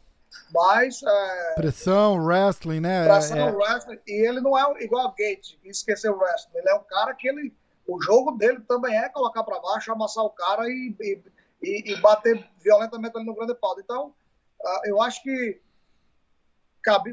[0.54, 1.02] Mas.
[1.04, 1.54] É...
[1.56, 3.06] Pressão, wrestling, né?
[3.06, 3.52] Pressão, é...
[3.52, 4.00] wrestling.
[4.08, 6.58] E ele não é igual a Gate, que esqueceu o wrestling.
[6.58, 7.54] Ele é um cara que ele.
[7.86, 10.94] O jogo dele também é colocar para baixo, amassar o cara e,
[11.62, 13.80] e, e, bater violentamente ali no grande pau.
[13.80, 14.13] Então,
[14.62, 15.62] uh, eu acho que.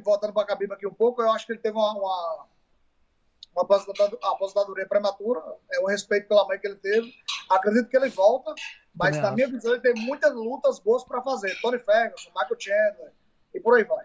[0.04, 2.46] Voltando para Khabib aqui um pouco, eu acho que ele teve uma, uma,
[3.54, 5.40] uma aposentadoria prematura.
[5.72, 7.12] É o respeito pela mãe que ele teve.
[7.48, 8.54] Acredito que ele volta
[8.96, 11.54] mas, na minha visão, ele tem muitas lutas boas para fazer.
[11.60, 13.12] Tony Ferguson, Michael Chandler
[13.52, 14.04] e por aí vai.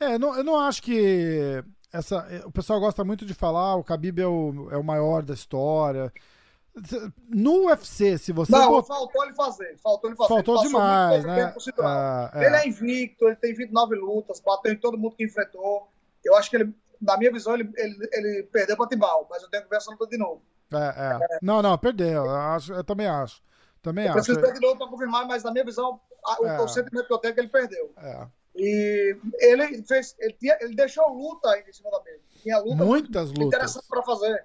[0.00, 1.62] É, não, eu não acho que.
[1.92, 5.34] Essa, o pessoal gosta muito de falar, o Khabib é o, é o maior da
[5.34, 6.12] história.
[7.28, 8.52] No UFC, se você.
[8.52, 8.86] Não, bot...
[8.86, 9.76] faltou ele fazer.
[9.78, 10.28] Faltou ele fazer.
[10.28, 11.54] Faltou ele demais, né?
[11.80, 12.46] Ah, é.
[12.46, 15.88] Ele é invicto, ele tem 29 lutas, bateu em todo mundo que enfrentou.
[16.24, 19.50] Eu acho que ele, na minha visão, ele, ele, ele perdeu para Tibal, mas eu
[19.50, 20.42] tenho que ver essa luta de novo.
[20.72, 21.34] É, é.
[21.34, 21.38] é.
[21.42, 22.24] Não, não, perdeu.
[22.24, 23.42] Eu, acho, eu também acho.
[23.82, 24.24] Também eu acho.
[24.24, 26.00] Preciso ver de novo para confirmar, mas na minha visão,
[26.40, 26.60] o, é.
[26.60, 27.92] o sentimento que eu tenho é que ele perdeu.
[27.96, 28.26] É.
[28.56, 32.20] E ele fez, ele, tinha, ele deixou luta aí em cima da mesa.
[32.42, 33.46] Tinha luta Muitas lutas.
[33.46, 34.44] interessante para fazer.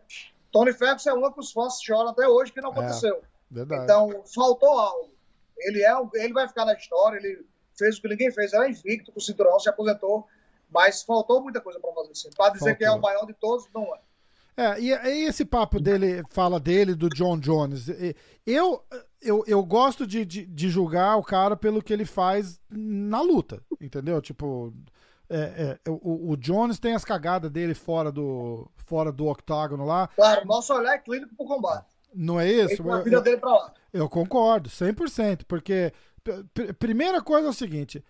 [0.51, 3.23] Tony Ferguson é uma que os fãs choram até hoje que não é, aconteceu.
[3.49, 3.83] Verdade.
[3.83, 5.11] Então, faltou algo.
[5.57, 7.43] Ele, é, ele vai ficar na história, ele
[7.75, 10.27] fez o que ninguém fez, era invicto com o cinturão, se aposentou,
[10.73, 12.29] mas faltou muita coisa para fazer.
[12.35, 12.77] Para dizer faltou.
[12.77, 13.99] que é o maior de todos, não é.
[14.55, 17.87] É, e, e, esse papo dele, fala dele, do John Jones.
[18.45, 18.83] Eu,
[19.21, 23.63] eu, eu gosto de, de, de, julgar o cara pelo que ele faz na luta,
[23.81, 24.21] entendeu?
[24.21, 24.71] Tipo,
[25.27, 30.07] é, é, o, o, Jones tem as cagadas dele fora do, fora do octágono lá.
[30.09, 31.87] Claro, nosso olhar é clínico pro combate.
[32.13, 32.83] Não é isso?
[32.83, 33.73] pra lá.
[33.91, 35.91] Eu concordo, 100%, porque
[36.77, 38.03] primeira coisa é o seguinte,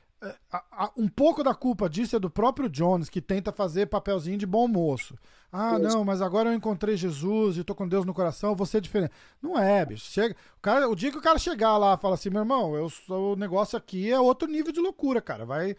[0.98, 4.68] um pouco da culpa disso é do próprio Jones, que tenta fazer papelzinho de bom
[4.68, 5.16] moço.
[5.52, 8.82] Ah, não, mas agora eu encontrei Jesus e tô com Deus no coração, vou ser
[8.82, 9.12] diferente.
[9.40, 10.06] Não é, bicho.
[10.06, 12.76] Chega, o, cara, o dia que o cara chegar lá e falar assim, meu irmão,
[12.76, 15.46] eu sou, o negócio aqui é outro nível de loucura, cara.
[15.46, 15.76] Vai.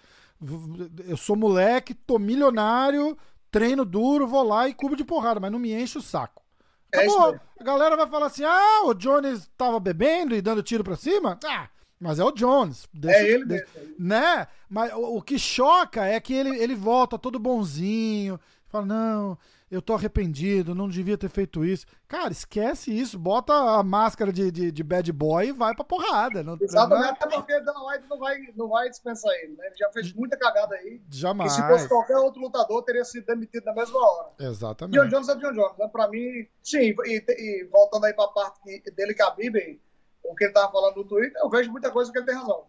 [1.09, 3.19] Eu sou moleque, tô milionário,
[3.51, 6.45] treino duro, vou lá e cubo de porrada, mas não me enche o saco.
[6.93, 7.35] Acabou.
[7.35, 10.95] É a galera vai falar assim: ah, o Jones tava bebendo e dando tiro pra
[10.97, 11.39] cima?
[11.45, 11.69] Ah,
[12.01, 12.89] mas é o Jones.
[12.93, 13.67] Deixa, é ele mesmo.
[13.99, 14.47] Né?
[14.69, 18.39] Mas o, o, que choca é que ele, ele volta todo bonzinho.
[18.69, 19.39] Fala, não,
[19.71, 21.87] eu tô arrependido, não devia ter feito isso.
[22.07, 26.43] Cara, esquece isso, bota a máscara de, de, de bad boy e vai pra porrada.
[26.43, 29.67] Não, Exatamente, até porque Dana White não vai, não vai dispensar ele, né?
[29.67, 31.01] Ele já fez muita cagada aí.
[31.11, 31.53] Jamais.
[31.53, 34.31] E se fosse qualquer outro lutador, teria sido demitido na mesma hora.
[34.41, 35.01] Exatamente.
[35.01, 35.89] John Jones é John Jones, né?
[35.89, 38.61] Pra mim, sim, e, e voltando aí pra parte
[38.95, 39.81] dele, Khabib,
[40.25, 42.65] o que ele estava falando no Twitter, eu vejo muita coisa que ele tem razão.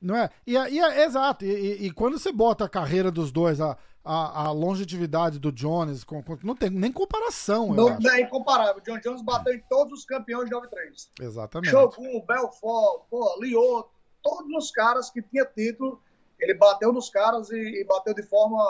[0.00, 0.30] Não é?
[0.46, 4.50] E, e exato, e, e, quando você bota a carreira dos dois, a, a, a
[4.52, 7.72] longevidade do Jones, com, com, não tem nem comparação.
[7.72, 8.76] Não, não é incomparável.
[8.76, 11.10] O John Jones bateu em todos os campeões de 93.
[11.20, 11.70] Exatamente.
[11.70, 13.90] Shogun, Belfort, pô, Lioto,
[14.22, 16.00] todos os caras que tinha título,
[16.38, 18.62] ele bateu nos caras e, e bateu de forma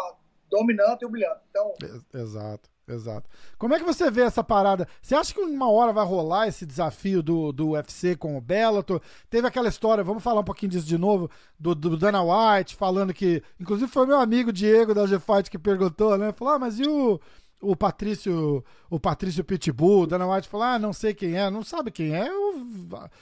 [0.48, 1.40] dominante e humilhante.
[1.50, 1.74] Então,
[2.14, 2.70] exato.
[2.88, 3.28] Exato.
[3.58, 4.86] Como é que você vê essa parada?
[5.02, 9.00] Você acha que uma hora vai rolar esse desafio do, do UFC com o Bellator?
[9.28, 13.12] Teve aquela história, vamos falar um pouquinho disso de novo, do, do Dana White falando
[13.12, 16.32] que, inclusive foi meu amigo Diego da G-Fight que perguntou, né?
[16.32, 17.20] Falou, ah, mas e o,
[17.60, 21.64] o Patrício, o Patrício Pitbull, o Dana White falou, ah, não sei quem é, não
[21.64, 22.28] sabe quem é.
[22.28, 22.54] Eu...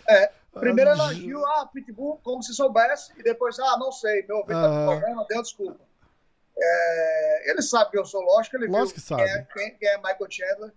[0.07, 4.61] É, primeiro elogio, ah, Pitbull, como se soubesse, e depois, ah, não sei, meu ouvido
[4.61, 5.94] tá com problema, deu desculpa.
[6.57, 9.97] É, ele sabe que eu sou lógico, ele lógico viu quem é, quem, quem é,
[9.97, 10.73] Michael Chandler.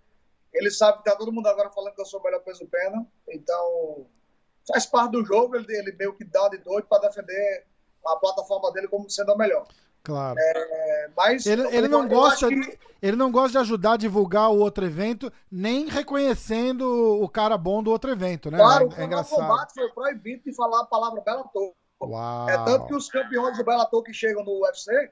[0.52, 3.06] Ele sabe que tá todo mundo agora falando que eu sou o melhor peso pena.
[3.28, 4.06] Então,
[4.66, 7.66] faz parte do jogo, ele, ele meio que dá de doido para defender
[8.06, 9.66] a plataforma dele como sendo a melhor.
[10.02, 10.38] Claro.
[10.38, 12.78] É, mas ele, ele não gosta que...
[13.02, 16.82] ele não gosta de ajudar a divulgar o outro evento, nem reconhecendo
[17.22, 18.56] o cara bom do outro evento, né?
[18.56, 19.38] Claro, é, é engraçado.
[19.38, 21.72] combate foi proibido de falar a palavra Bellator.
[22.00, 22.48] Uau.
[22.48, 25.10] É tanto que os campeões do Bellator que chegam no UFC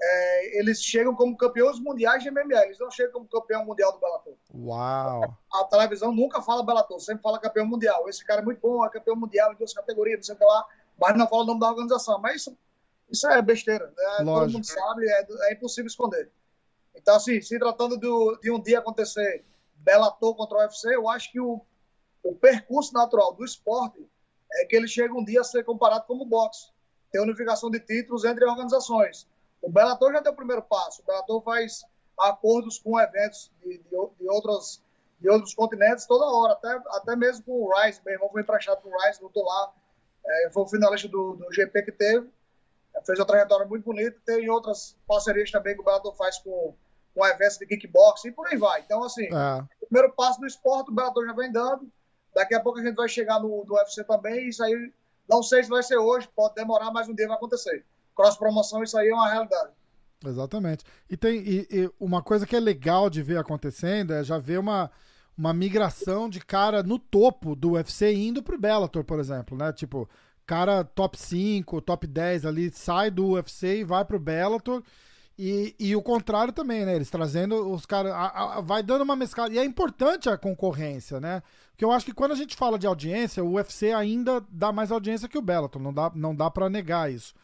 [0.00, 3.98] é, eles chegam como campeões mundiais de MMA, eles não chegam como campeão mundial do
[3.98, 4.34] Bellator.
[4.54, 5.38] Uau!
[5.52, 8.08] A, a, televisão nunca fala Bellator, sempre fala campeão mundial.
[8.08, 10.44] Esse cara é muito bom, é campeão mundial em duas categorias, não sei o que
[10.44, 10.66] lá,
[11.00, 12.20] mas não fala o nome da organização.
[12.20, 12.58] Mas isso,
[13.10, 14.24] isso é besteira, né?
[14.24, 16.30] todo mundo sabe, é, é, impossível esconder.
[16.94, 19.44] Então, assim, se tratando do, de um dia acontecer
[19.76, 21.62] Bellator contra o UFC, eu acho que o,
[22.22, 24.06] o percurso natural do esporte
[24.52, 26.70] é que ele chega um dia a ser comparado como boxe.
[27.10, 29.26] Tem unificação de títulos entre organizações
[29.66, 31.02] o Bellator já deu o primeiro passo.
[31.02, 31.84] O Bellator faz
[32.20, 34.80] acordos com eventos de, de, de, outros,
[35.20, 38.00] de outros continentes toda hora, até, até mesmo com o Rise.
[38.04, 39.72] Meu irmão foi emprestado com o Rise, lutou lá.
[40.24, 42.30] É, foi o finalista do, do GP que teve.
[42.94, 44.16] É, fez uma trajetória muito bonita.
[44.24, 46.72] Tem outras parcerias também que o Bellator faz com,
[47.12, 48.82] com eventos de kickboxing e por aí vai.
[48.82, 49.62] Então, assim, é.
[49.82, 51.90] o primeiro passo do esporte, o Bellator já vem dando.
[52.32, 54.48] Daqui a pouco a gente vai chegar no, no UFC também.
[54.48, 54.92] Isso aí,
[55.28, 57.84] não sei se vai ser hoje, pode demorar, mas um dia vai acontecer
[58.16, 59.70] cross-promoção, isso aí é uma realidade.
[60.24, 60.84] Exatamente.
[61.08, 64.58] E tem e, e uma coisa que é legal de ver acontecendo é já ver
[64.58, 64.90] uma,
[65.36, 69.72] uma migração de cara no topo do UFC indo pro Bellator, por exemplo, né?
[69.72, 70.08] Tipo,
[70.46, 74.82] cara top 5, top 10 ali, sai do UFC e vai pro Bellator.
[75.38, 76.96] E, e o contrário também, né?
[76.96, 78.12] Eles trazendo os caras.
[78.64, 79.52] Vai dando uma mesclada.
[79.52, 81.42] E é importante a concorrência, né?
[81.70, 84.90] Porque eu acho que quando a gente fala de audiência, o UFC ainda dá mais
[84.90, 85.82] audiência que o Bellator.
[85.82, 87.34] Não dá, não dá para negar isso.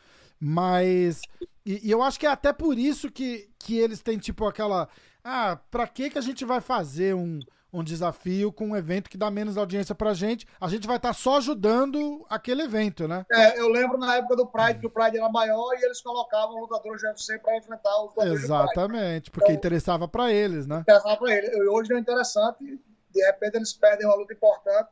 [0.42, 1.22] Mas.
[1.64, 4.88] E, e, eu acho que é até por isso que, que eles têm, tipo, aquela.
[5.22, 7.38] Ah, pra que, que a gente vai fazer um,
[7.72, 10.44] um desafio com um evento que dá menos audiência pra gente?
[10.60, 13.24] A gente vai estar tá só ajudando aquele evento, né?
[13.30, 16.58] É, eu lembro na época do Pride que o Pride era maior e eles colocavam
[16.58, 20.80] lutadores de UFC pra enfrentar os lutadores Exatamente, porque então, interessava pra eles, né?
[20.80, 21.54] Interessava pra eles.
[21.70, 22.80] Hoje é interessante,
[23.14, 24.88] de repente eles perdem uma luta importante,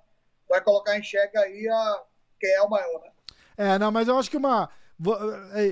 [0.49, 2.03] vai colocar em xeque aí a,
[2.39, 3.11] quem é o maior, né?
[3.57, 4.71] É, não, mas eu acho que uma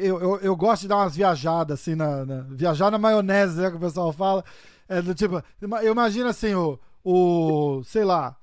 [0.02, 3.70] eu, eu, eu, gosto de dar umas viajadas, assim, na, na viajar na maionese, né,
[3.70, 4.44] que o pessoal fala.
[4.88, 5.42] É, do tipo,
[5.82, 8.36] eu imagino assim, o, o sei lá,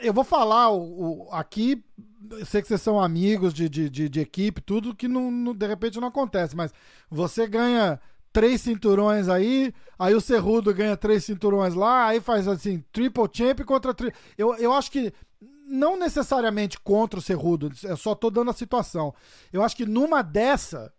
[0.00, 1.84] eu vou falar o, o, aqui,
[2.46, 5.66] sei que vocês são amigos de, de, de, de equipe, tudo que não, não, de
[5.66, 6.72] repente não acontece, mas
[7.10, 8.00] você ganha
[8.32, 13.60] três cinturões aí, aí o Cerrudo ganha três cinturões lá, aí faz assim, triple champ
[13.64, 14.12] contra tri...
[14.36, 15.12] eu, eu acho que
[15.66, 19.12] não necessariamente contra o Cerrudo, eu só tô dando a situação.
[19.52, 20.92] Eu acho que numa dessa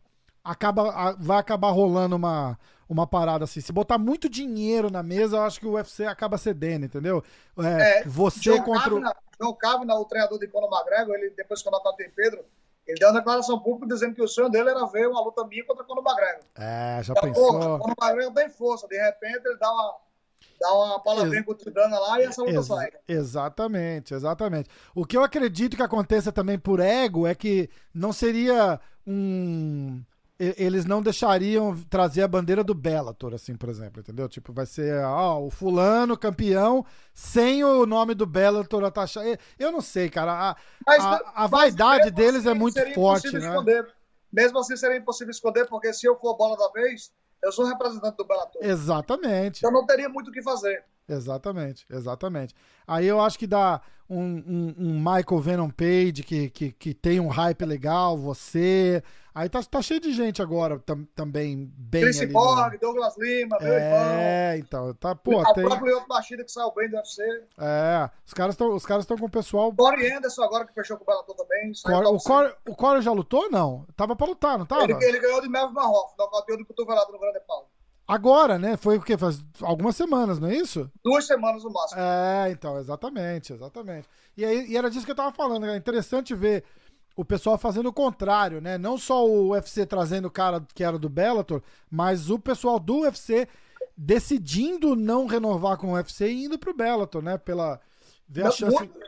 [0.44, 3.62] acaba, vai acabar rolando uma, uma parada assim.
[3.62, 7.24] Se botar muito dinheiro na mesa, eu acho que o UFC acaba cedendo, entendeu?
[7.58, 9.02] É, é, você John contra o.
[9.40, 12.44] John Kavna, o treinador de Conor McGregor, ele, depois que eu matei Pedro,
[12.88, 15.64] ele deu uma declaração pública dizendo que o sonho dele era ver uma luta minha
[15.64, 16.44] contra Conor McGregor.
[16.56, 17.80] É, já então, pensou.
[17.80, 19.96] Conor McGregor tem força, de repente ele dá uma
[20.60, 22.89] dá uma palavrinha Ex cotidiana lá e essa luta Ex sai.
[23.08, 24.70] Exatamente, exatamente.
[24.96, 30.02] O que eu acredito que aconteça também por ego é que não seria um
[30.39, 34.30] eles não deixariam trazer a bandeira do Bellator, assim, por exemplo, entendeu?
[34.30, 39.26] Tipo, vai ser, ó, o fulano campeão sem o nome do Bellator atachado.
[39.58, 40.52] Eu não sei, cara.
[40.52, 43.39] A, mas, a, a vaidade deles é assim, muito forte, né?
[43.39, 43.88] Esconder.
[44.32, 47.12] Mesmo assim, seria impossível esconder, porque se eu for bola da vez,
[47.43, 48.62] eu sou representante do Bellator.
[48.63, 49.63] Exatamente.
[49.63, 50.84] Eu não teria muito o que fazer.
[51.08, 52.54] Exatamente, exatamente.
[52.85, 57.19] Aí eu acho que dá um, um, um Michael Venom Page que, que, que tem
[57.19, 59.02] um hype legal, você.
[59.38, 62.02] Aí tá, tá cheio de gente agora tam, também bem.
[62.02, 62.77] Chris ali, Borg, né?
[62.81, 64.65] Douglas Lima, meu É, irmão.
[64.65, 65.40] então, tá, pô.
[65.40, 65.63] O tem...
[65.63, 67.21] próprio Yoto Machida que saiu bem do UFC.
[67.60, 69.71] É, os caras estão os caras com o pessoal.
[69.71, 71.71] Corey Anderson agora que fechou com o Bellator também.
[71.83, 72.15] Cor...
[72.15, 73.48] O, Corey, o Corey já lutou?
[73.52, 73.85] Não.
[73.96, 74.85] Tava pra lutar, não tava?
[74.85, 77.67] Ele, ele ganhou de Melvin Marhoff, nocauteou de cotovelado no Grande Paulo.
[78.08, 78.75] Agora, né?
[78.75, 79.17] Foi o quê?
[79.19, 80.90] Faz algumas semanas, não é isso?
[81.04, 82.02] Duas semanas no máximo.
[82.02, 84.08] É, então, exatamente, exatamente.
[84.35, 86.63] E, aí, e era disso que eu tava falando, é interessante ver
[87.18, 88.78] o pessoal fazendo o contrário, né?
[88.78, 93.00] Não só o UFC trazendo o cara que era do Bellator, mas o pessoal do
[93.00, 93.48] UFC
[93.98, 97.36] decidindo não renovar com o UFC e indo pro Bellator, né?
[97.40, 97.82] Pela
[98.30, 98.78] ver a chance.
[98.78, 99.00] Muito,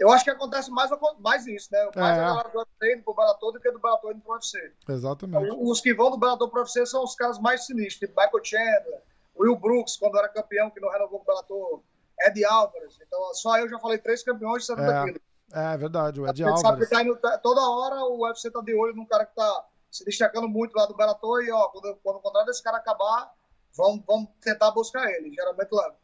[0.00, 0.90] eu acho que acontece mais,
[1.20, 1.88] mais isso, né?
[1.94, 2.20] Mais é.
[2.20, 4.72] a galera do UFC indo pro Bellator do que do Bellator indo pro UFC.
[4.88, 5.44] Exatamente.
[5.44, 8.44] Então, os que vão do Bellator pro UFC são os caras mais sinistros, tipo Michael
[8.44, 9.02] Chandler,
[9.38, 11.82] Will Brooks, quando era campeão, que não renovou com o Bellator,
[12.26, 12.98] Ed Alvarez.
[13.06, 15.04] Então, só eu já falei três campeões de 70 é.
[15.04, 15.31] quilos.
[15.52, 19.04] É verdade, o Ed que tá indo, toda hora o UFC tá de olho num
[19.04, 22.46] cara que tá se destacando muito lá do Bellator e, ó, quando, quando o contrato
[22.46, 23.30] desse cara acabar,
[23.76, 25.30] vamos, vamos tentar buscar ele.
[25.34, 25.94] Geralmente leva.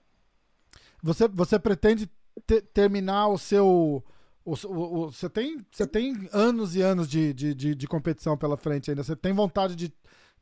[1.03, 2.11] Você, você pretende
[2.47, 3.67] te, terminar o seu.
[4.45, 8.37] O, o, o, você, tem, você tem anos e anos de, de, de, de, competição
[8.37, 9.03] pela frente ainda.
[9.03, 9.91] Você tem vontade de,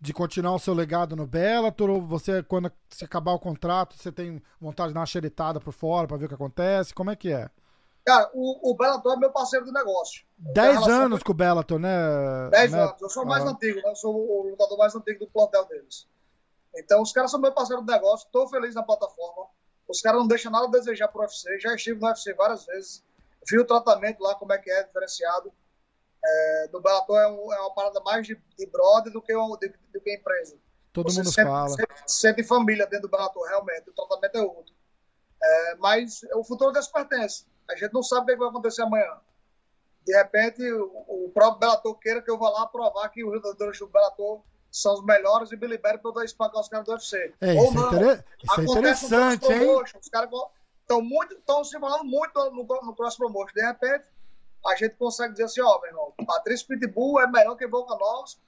[0.01, 1.91] de continuar o seu legado no Bellator?
[1.91, 5.73] Ou você, quando se acabar o contrato, você tem vontade de dar uma xeretada por
[5.73, 6.93] fora para ver o que acontece?
[6.93, 7.49] Como é que é?
[8.07, 10.25] Cara, o, o Bellator é meu parceiro de negócio.
[10.39, 12.49] Dez anos com o Bellator, né?
[12.51, 12.85] Dez né?
[12.85, 13.03] anos.
[13.03, 13.91] Eu sou o mais antigo, né?
[13.91, 16.07] Eu sou o lutador mais antigo do plantel deles.
[16.77, 18.27] Então, os caras são meu parceiro de negócio.
[18.27, 19.49] Estou feliz na plataforma.
[19.89, 21.59] Os caras não deixam nada a desejar pro UFC.
[21.59, 23.03] Já estive no UFC várias vezes.
[23.51, 25.53] Vi o tratamento lá, como é que é, diferenciado.
[26.25, 29.57] É, do Bellator é, um, é, uma parada mais de, de brother do que, um,
[29.57, 30.57] de, do que empresa.
[30.93, 31.69] Todo Você mundo fala.
[31.71, 33.91] Sente, sente família dentro do Bellator, realmente.
[33.91, 34.73] O tratamento é outro.
[35.43, 37.45] É, mas o futuro Deus pertence.
[37.71, 39.19] A gente não sabe o que é vai acontecer amanhã.
[40.05, 43.79] De repente, o, o próprio Bellator queira que eu vá lá provar que os lutadores
[43.79, 47.35] do Bellator são os melhores e me libere para eu espancar os caras do UFC.
[47.41, 48.11] É, Ou isso, é não.
[48.11, 49.83] É, isso é interessante, hein?
[50.01, 50.31] Os caras
[50.81, 53.55] estão muito, estão se falando muito no, no cross promotion.
[53.55, 54.05] De repente,
[54.65, 58.41] a gente consegue dizer assim, ó, meu irmão, Patrício Pitbull é melhor que Volkanovski.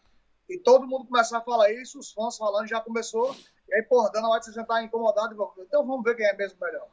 [0.49, 3.35] E todo mundo começar a falar isso, os fãs falando, já começou.
[3.69, 5.37] E aí, porra, Dana White já tá incomodado.
[5.59, 6.89] Então vamos ver quem é mesmo melhor.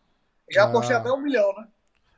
[0.50, 0.66] Já ah.
[0.68, 1.68] apostei até um milhão, né?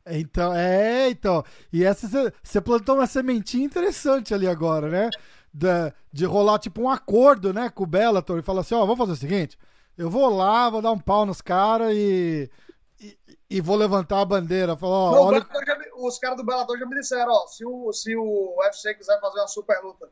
[0.10, 1.44] Então, é, então.
[1.72, 2.08] E essa
[2.44, 5.10] você plantou uma sementinha interessante ali agora, né?
[5.54, 5.68] De,
[6.12, 9.14] de rolar tipo um acordo, né, com o Bellator e falar assim, ó, vamos fazer
[9.14, 9.58] o seguinte,
[9.98, 12.52] eu vou lá, vou dar um pau nos caras e,
[13.00, 13.18] e,
[13.50, 14.78] e, vou levantar a bandeira.
[14.78, 15.48] Falar, ó, olha...
[15.96, 19.40] os caras do Bellator já me disseram, ó, se o, se o UFC quiser fazer
[19.40, 20.08] uma super luta,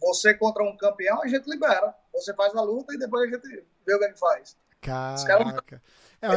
[0.00, 1.94] você contra um campeão, a gente libera.
[2.12, 4.56] Você faz a luta e depois a gente vê o que a gente faz.
[4.80, 5.14] Caraca.
[5.14, 5.64] Os caras,
[6.20, 6.28] é,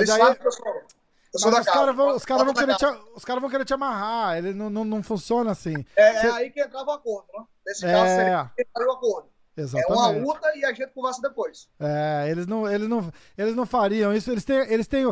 [1.44, 3.66] mas aí, mas os caras vão, os cara vão, querer te, os cara vão querer
[3.66, 5.86] te amarrar, ele não, não, não funciona assim.
[5.96, 6.28] É, Cê...
[6.28, 7.44] é aí que entrava o acordo, né?
[7.66, 7.92] Nesse é...
[7.92, 9.36] caso, seria o acordo.
[9.58, 9.90] Exatamente.
[9.90, 11.70] É uma luta e a gente conversa depois.
[11.80, 14.30] É, eles não, eles não, eles não fariam isso.
[14.30, 15.06] Eles têm, eles têm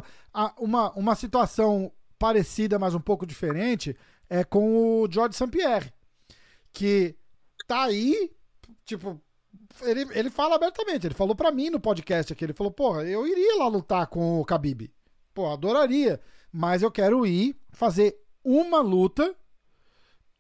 [0.58, 3.98] uma, uma situação parecida, mas um pouco diferente,
[4.30, 5.48] é com o George St.
[5.48, 5.94] Pierre,
[6.74, 7.16] que
[7.68, 8.32] tá aí,
[8.86, 9.22] tipo,
[9.82, 13.26] ele, ele fala abertamente, ele falou para mim no podcast aqui, ele falou, porra, eu
[13.26, 14.92] iria lá lutar com o Khabib.
[15.34, 16.20] Pô, adoraria.
[16.52, 19.36] Mas eu quero ir fazer uma luta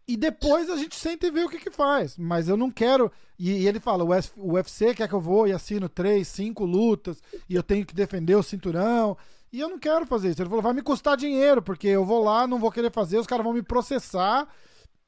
[0.07, 2.17] e depois a gente senta e vê o que que faz.
[2.17, 3.11] Mas eu não quero.
[3.39, 7.21] E, e, ele fala: o UFC quer que eu vou e assino três, cinco lutas
[7.49, 9.17] e eu tenho que defender o cinturão.
[9.51, 10.41] E eu não quero fazer isso.
[10.41, 13.27] Ele falou: vai me custar dinheiro, porque eu vou lá, não vou querer fazer, os
[13.27, 14.47] caras vão me processar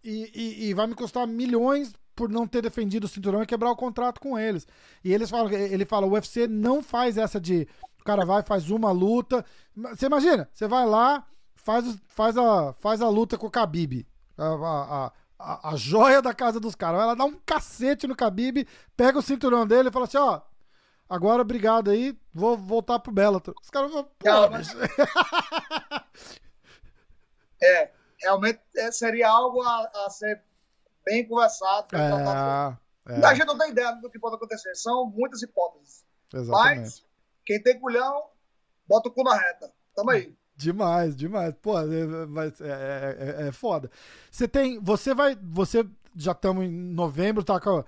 [0.04, 3.72] e, e, e vai me custar milhões por não ter defendido o cinturão e quebrar
[3.72, 4.66] o contrato com eles.
[5.04, 8.70] E eles falam, ele fala: o UFC não faz essa de o cara vai, faz
[8.70, 9.44] uma luta.
[9.76, 11.26] Você imagina, você vai lá,
[11.56, 14.08] faz, faz, a, faz a luta com o Khabib.
[14.38, 16.98] A, a, a, a joia da casa dos caras.
[16.98, 20.40] Vai lá dar um cacete no Khabib, pega o cinturão dele e fala assim: ó,
[21.10, 23.56] agora obrigado aí, vou voltar pro Bellator.
[23.62, 24.70] Os caras vão, pô, mas...
[27.64, 27.90] É,
[28.22, 30.44] realmente é, seria algo a, a ser
[31.04, 31.88] bem conversado.
[31.96, 33.26] É, é.
[33.26, 34.76] A gente não tem ideia do que pode acontecer.
[34.76, 36.06] São muitas hipóteses.
[36.34, 36.80] Exatamente.
[36.82, 37.05] Mas
[37.46, 38.24] quem tem culhão,
[38.88, 39.72] bota o cu na reta.
[39.96, 40.36] Tamo aí.
[40.56, 41.54] Demais, demais.
[41.62, 43.92] Pô, é, é, é, é foda.
[44.32, 44.80] Você tem.
[44.80, 45.38] Você vai.
[45.42, 45.86] Você
[46.16, 47.84] já estamos em novembro, tá com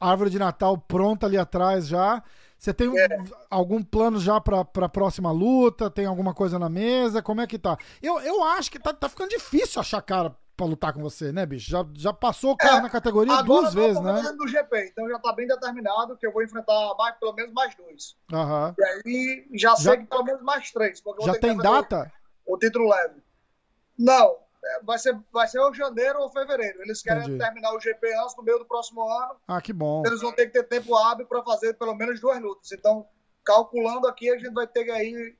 [0.00, 2.22] a árvore de Natal pronta ali atrás já.
[2.58, 3.08] Você tem é.
[3.50, 5.90] algum plano já para a próxima luta?
[5.90, 7.22] Tem alguma coisa na mesa?
[7.22, 7.76] Como é que tá?
[8.00, 11.44] Eu, eu acho que tá, tá ficando difícil achar cara pra lutar com você, né,
[11.44, 11.68] bicho?
[11.68, 14.22] Já, já passou o carro é, na categoria duas vezes, né?
[14.36, 17.74] do GP, então já tá bem determinado que eu vou enfrentar mais, pelo menos mais
[17.74, 18.16] dois.
[18.32, 18.74] Uhum.
[18.78, 21.02] E aí já, já sei que pelo menos mais três.
[21.24, 22.12] Já tem data?
[22.46, 23.20] O, o título leve.
[23.98, 26.82] Não, é, vai ser, vai ser ou janeiro ou fevereiro.
[26.82, 27.38] Eles querem Entendi.
[27.38, 29.36] terminar o GP antes do meio do próximo ano.
[29.48, 30.02] Ah, que bom.
[30.06, 32.70] Eles vão ter que ter tempo hábil para fazer pelo menos duas lutas.
[32.72, 33.06] Então,
[33.44, 35.36] calculando aqui, a gente vai ter que aí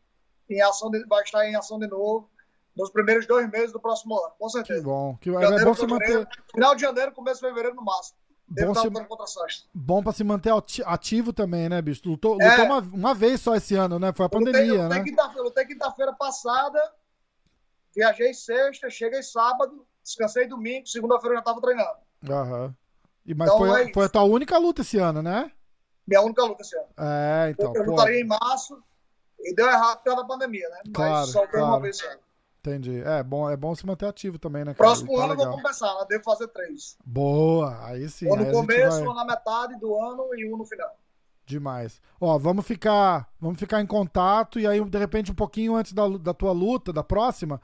[0.50, 2.28] em ação de, vai estar em ação de novo
[2.76, 4.80] nos primeiros dois meses do próximo ano, com certeza.
[4.80, 5.16] Que bom.
[5.20, 6.28] Que janeiro, é bom se manter.
[6.54, 8.16] Final de janeiro, começo de fevereiro no máximo.
[8.48, 9.66] Bom, se...
[9.72, 10.52] bom pra se manter
[10.84, 12.02] ativo também, né, bicho?
[12.04, 12.50] Lutou, é.
[12.50, 14.12] lutou uma, uma, vez só esse ano, né?
[14.14, 15.04] Foi a pandemia, lutei, né?
[15.04, 16.78] Quinta-feira, lutei quinta-feira passada,
[17.94, 21.96] viajei sexta, cheguei sábado, descansei domingo, segunda-feira eu já tava treinando.
[22.28, 22.76] Aham.
[23.24, 25.50] E, mas então, foi, é foi a tua única luta esse ano, né?
[26.06, 26.88] Minha única luta esse ano.
[26.98, 27.72] É, então.
[27.74, 28.82] Eu pô, lutaria em março
[29.40, 30.80] e deu errado por causa da pandemia, né?
[30.86, 31.66] Mas Claro, só tem claro.
[31.66, 32.06] uma vez só.
[32.64, 33.00] Entendi.
[33.04, 34.74] É bom, é bom se manter ativo também, né?
[34.74, 34.76] cara?
[34.76, 35.56] Próximo tá ano eu vou legal.
[35.60, 36.06] compensar, né?
[36.08, 36.96] Devo fazer três.
[37.04, 38.26] Boa, aí sim.
[38.26, 40.64] ou aí no a gente começo, vai- ou na metade do ano e um no
[40.64, 40.96] final.
[41.44, 42.00] Demais.
[42.20, 46.08] Ó, vamos ficar, vamos ficar em contato e aí de repente um pouquinho antes da,
[46.08, 47.60] da tua luta, da próxima,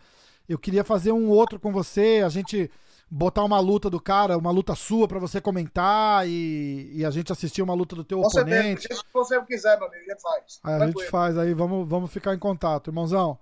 [0.48, 2.70] eu queria fazer um outro com você, a gente
[3.10, 7.32] botar uma luta do cara, uma luta sua pra você comentar e, e a gente
[7.32, 8.88] assistir uma luta do teu certeza, oponente.
[8.88, 10.60] jeito que você quiser, meu amigo, a gente faz.
[10.64, 13.38] Aí a gente faz aí, vamos, vamos ficar em contato, irmãozão.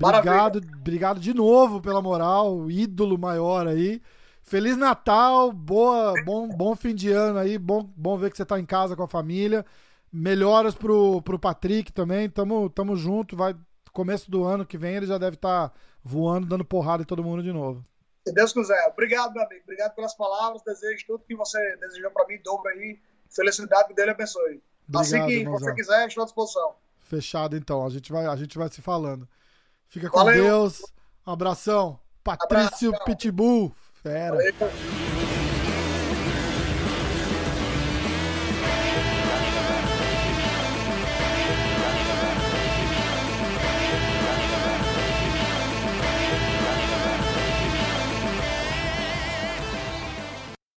[0.00, 0.32] Maravilha.
[0.32, 4.02] Obrigado, obrigado de novo pela moral, ídolo maior aí.
[4.42, 8.58] Feliz Natal, boa, bom, bom fim de ano aí, bom, bom ver que você tá
[8.58, 9.64] em casa com a família.
[10.12, 13.54] Melhoras pro, pro Patrick também, tamo, tamo junto, vai
[13.94, 15.72] começo do ano que vem ele já deve estar
[16.02, 17.82] voando, dando porrada em todo mundo de novo.
[18.26, 18.88] Se Deus quiser.
[18.88, 19.62] Obrigado, meu amigo.
[19.62, 20.62] Obrigado pelas palavras.
[20.62, 22.98] Desejo tudo que você desejou para mim, dobro aí.
[23.30, 24.62] Felicidade, que Deus abençoe.
[24.94, 25.68] assim Obrigado, que irmãozão.
[25.68, 26.74] você quiser, estou à disposição.
[27.00, 29.28] Fechado então, a gente vai, a gente vai se falando.
[29.88, 30.44] Fica com Valeu.
[30.44, 30.82] Deus.
[31.26, 31.98] Um abração.
[32.22, 33.04] Patrício Abraço.
[33.04, 33.74] Pitbull.
[34.02, 34.36] Fera.
[34.36, 35.23] Valeu.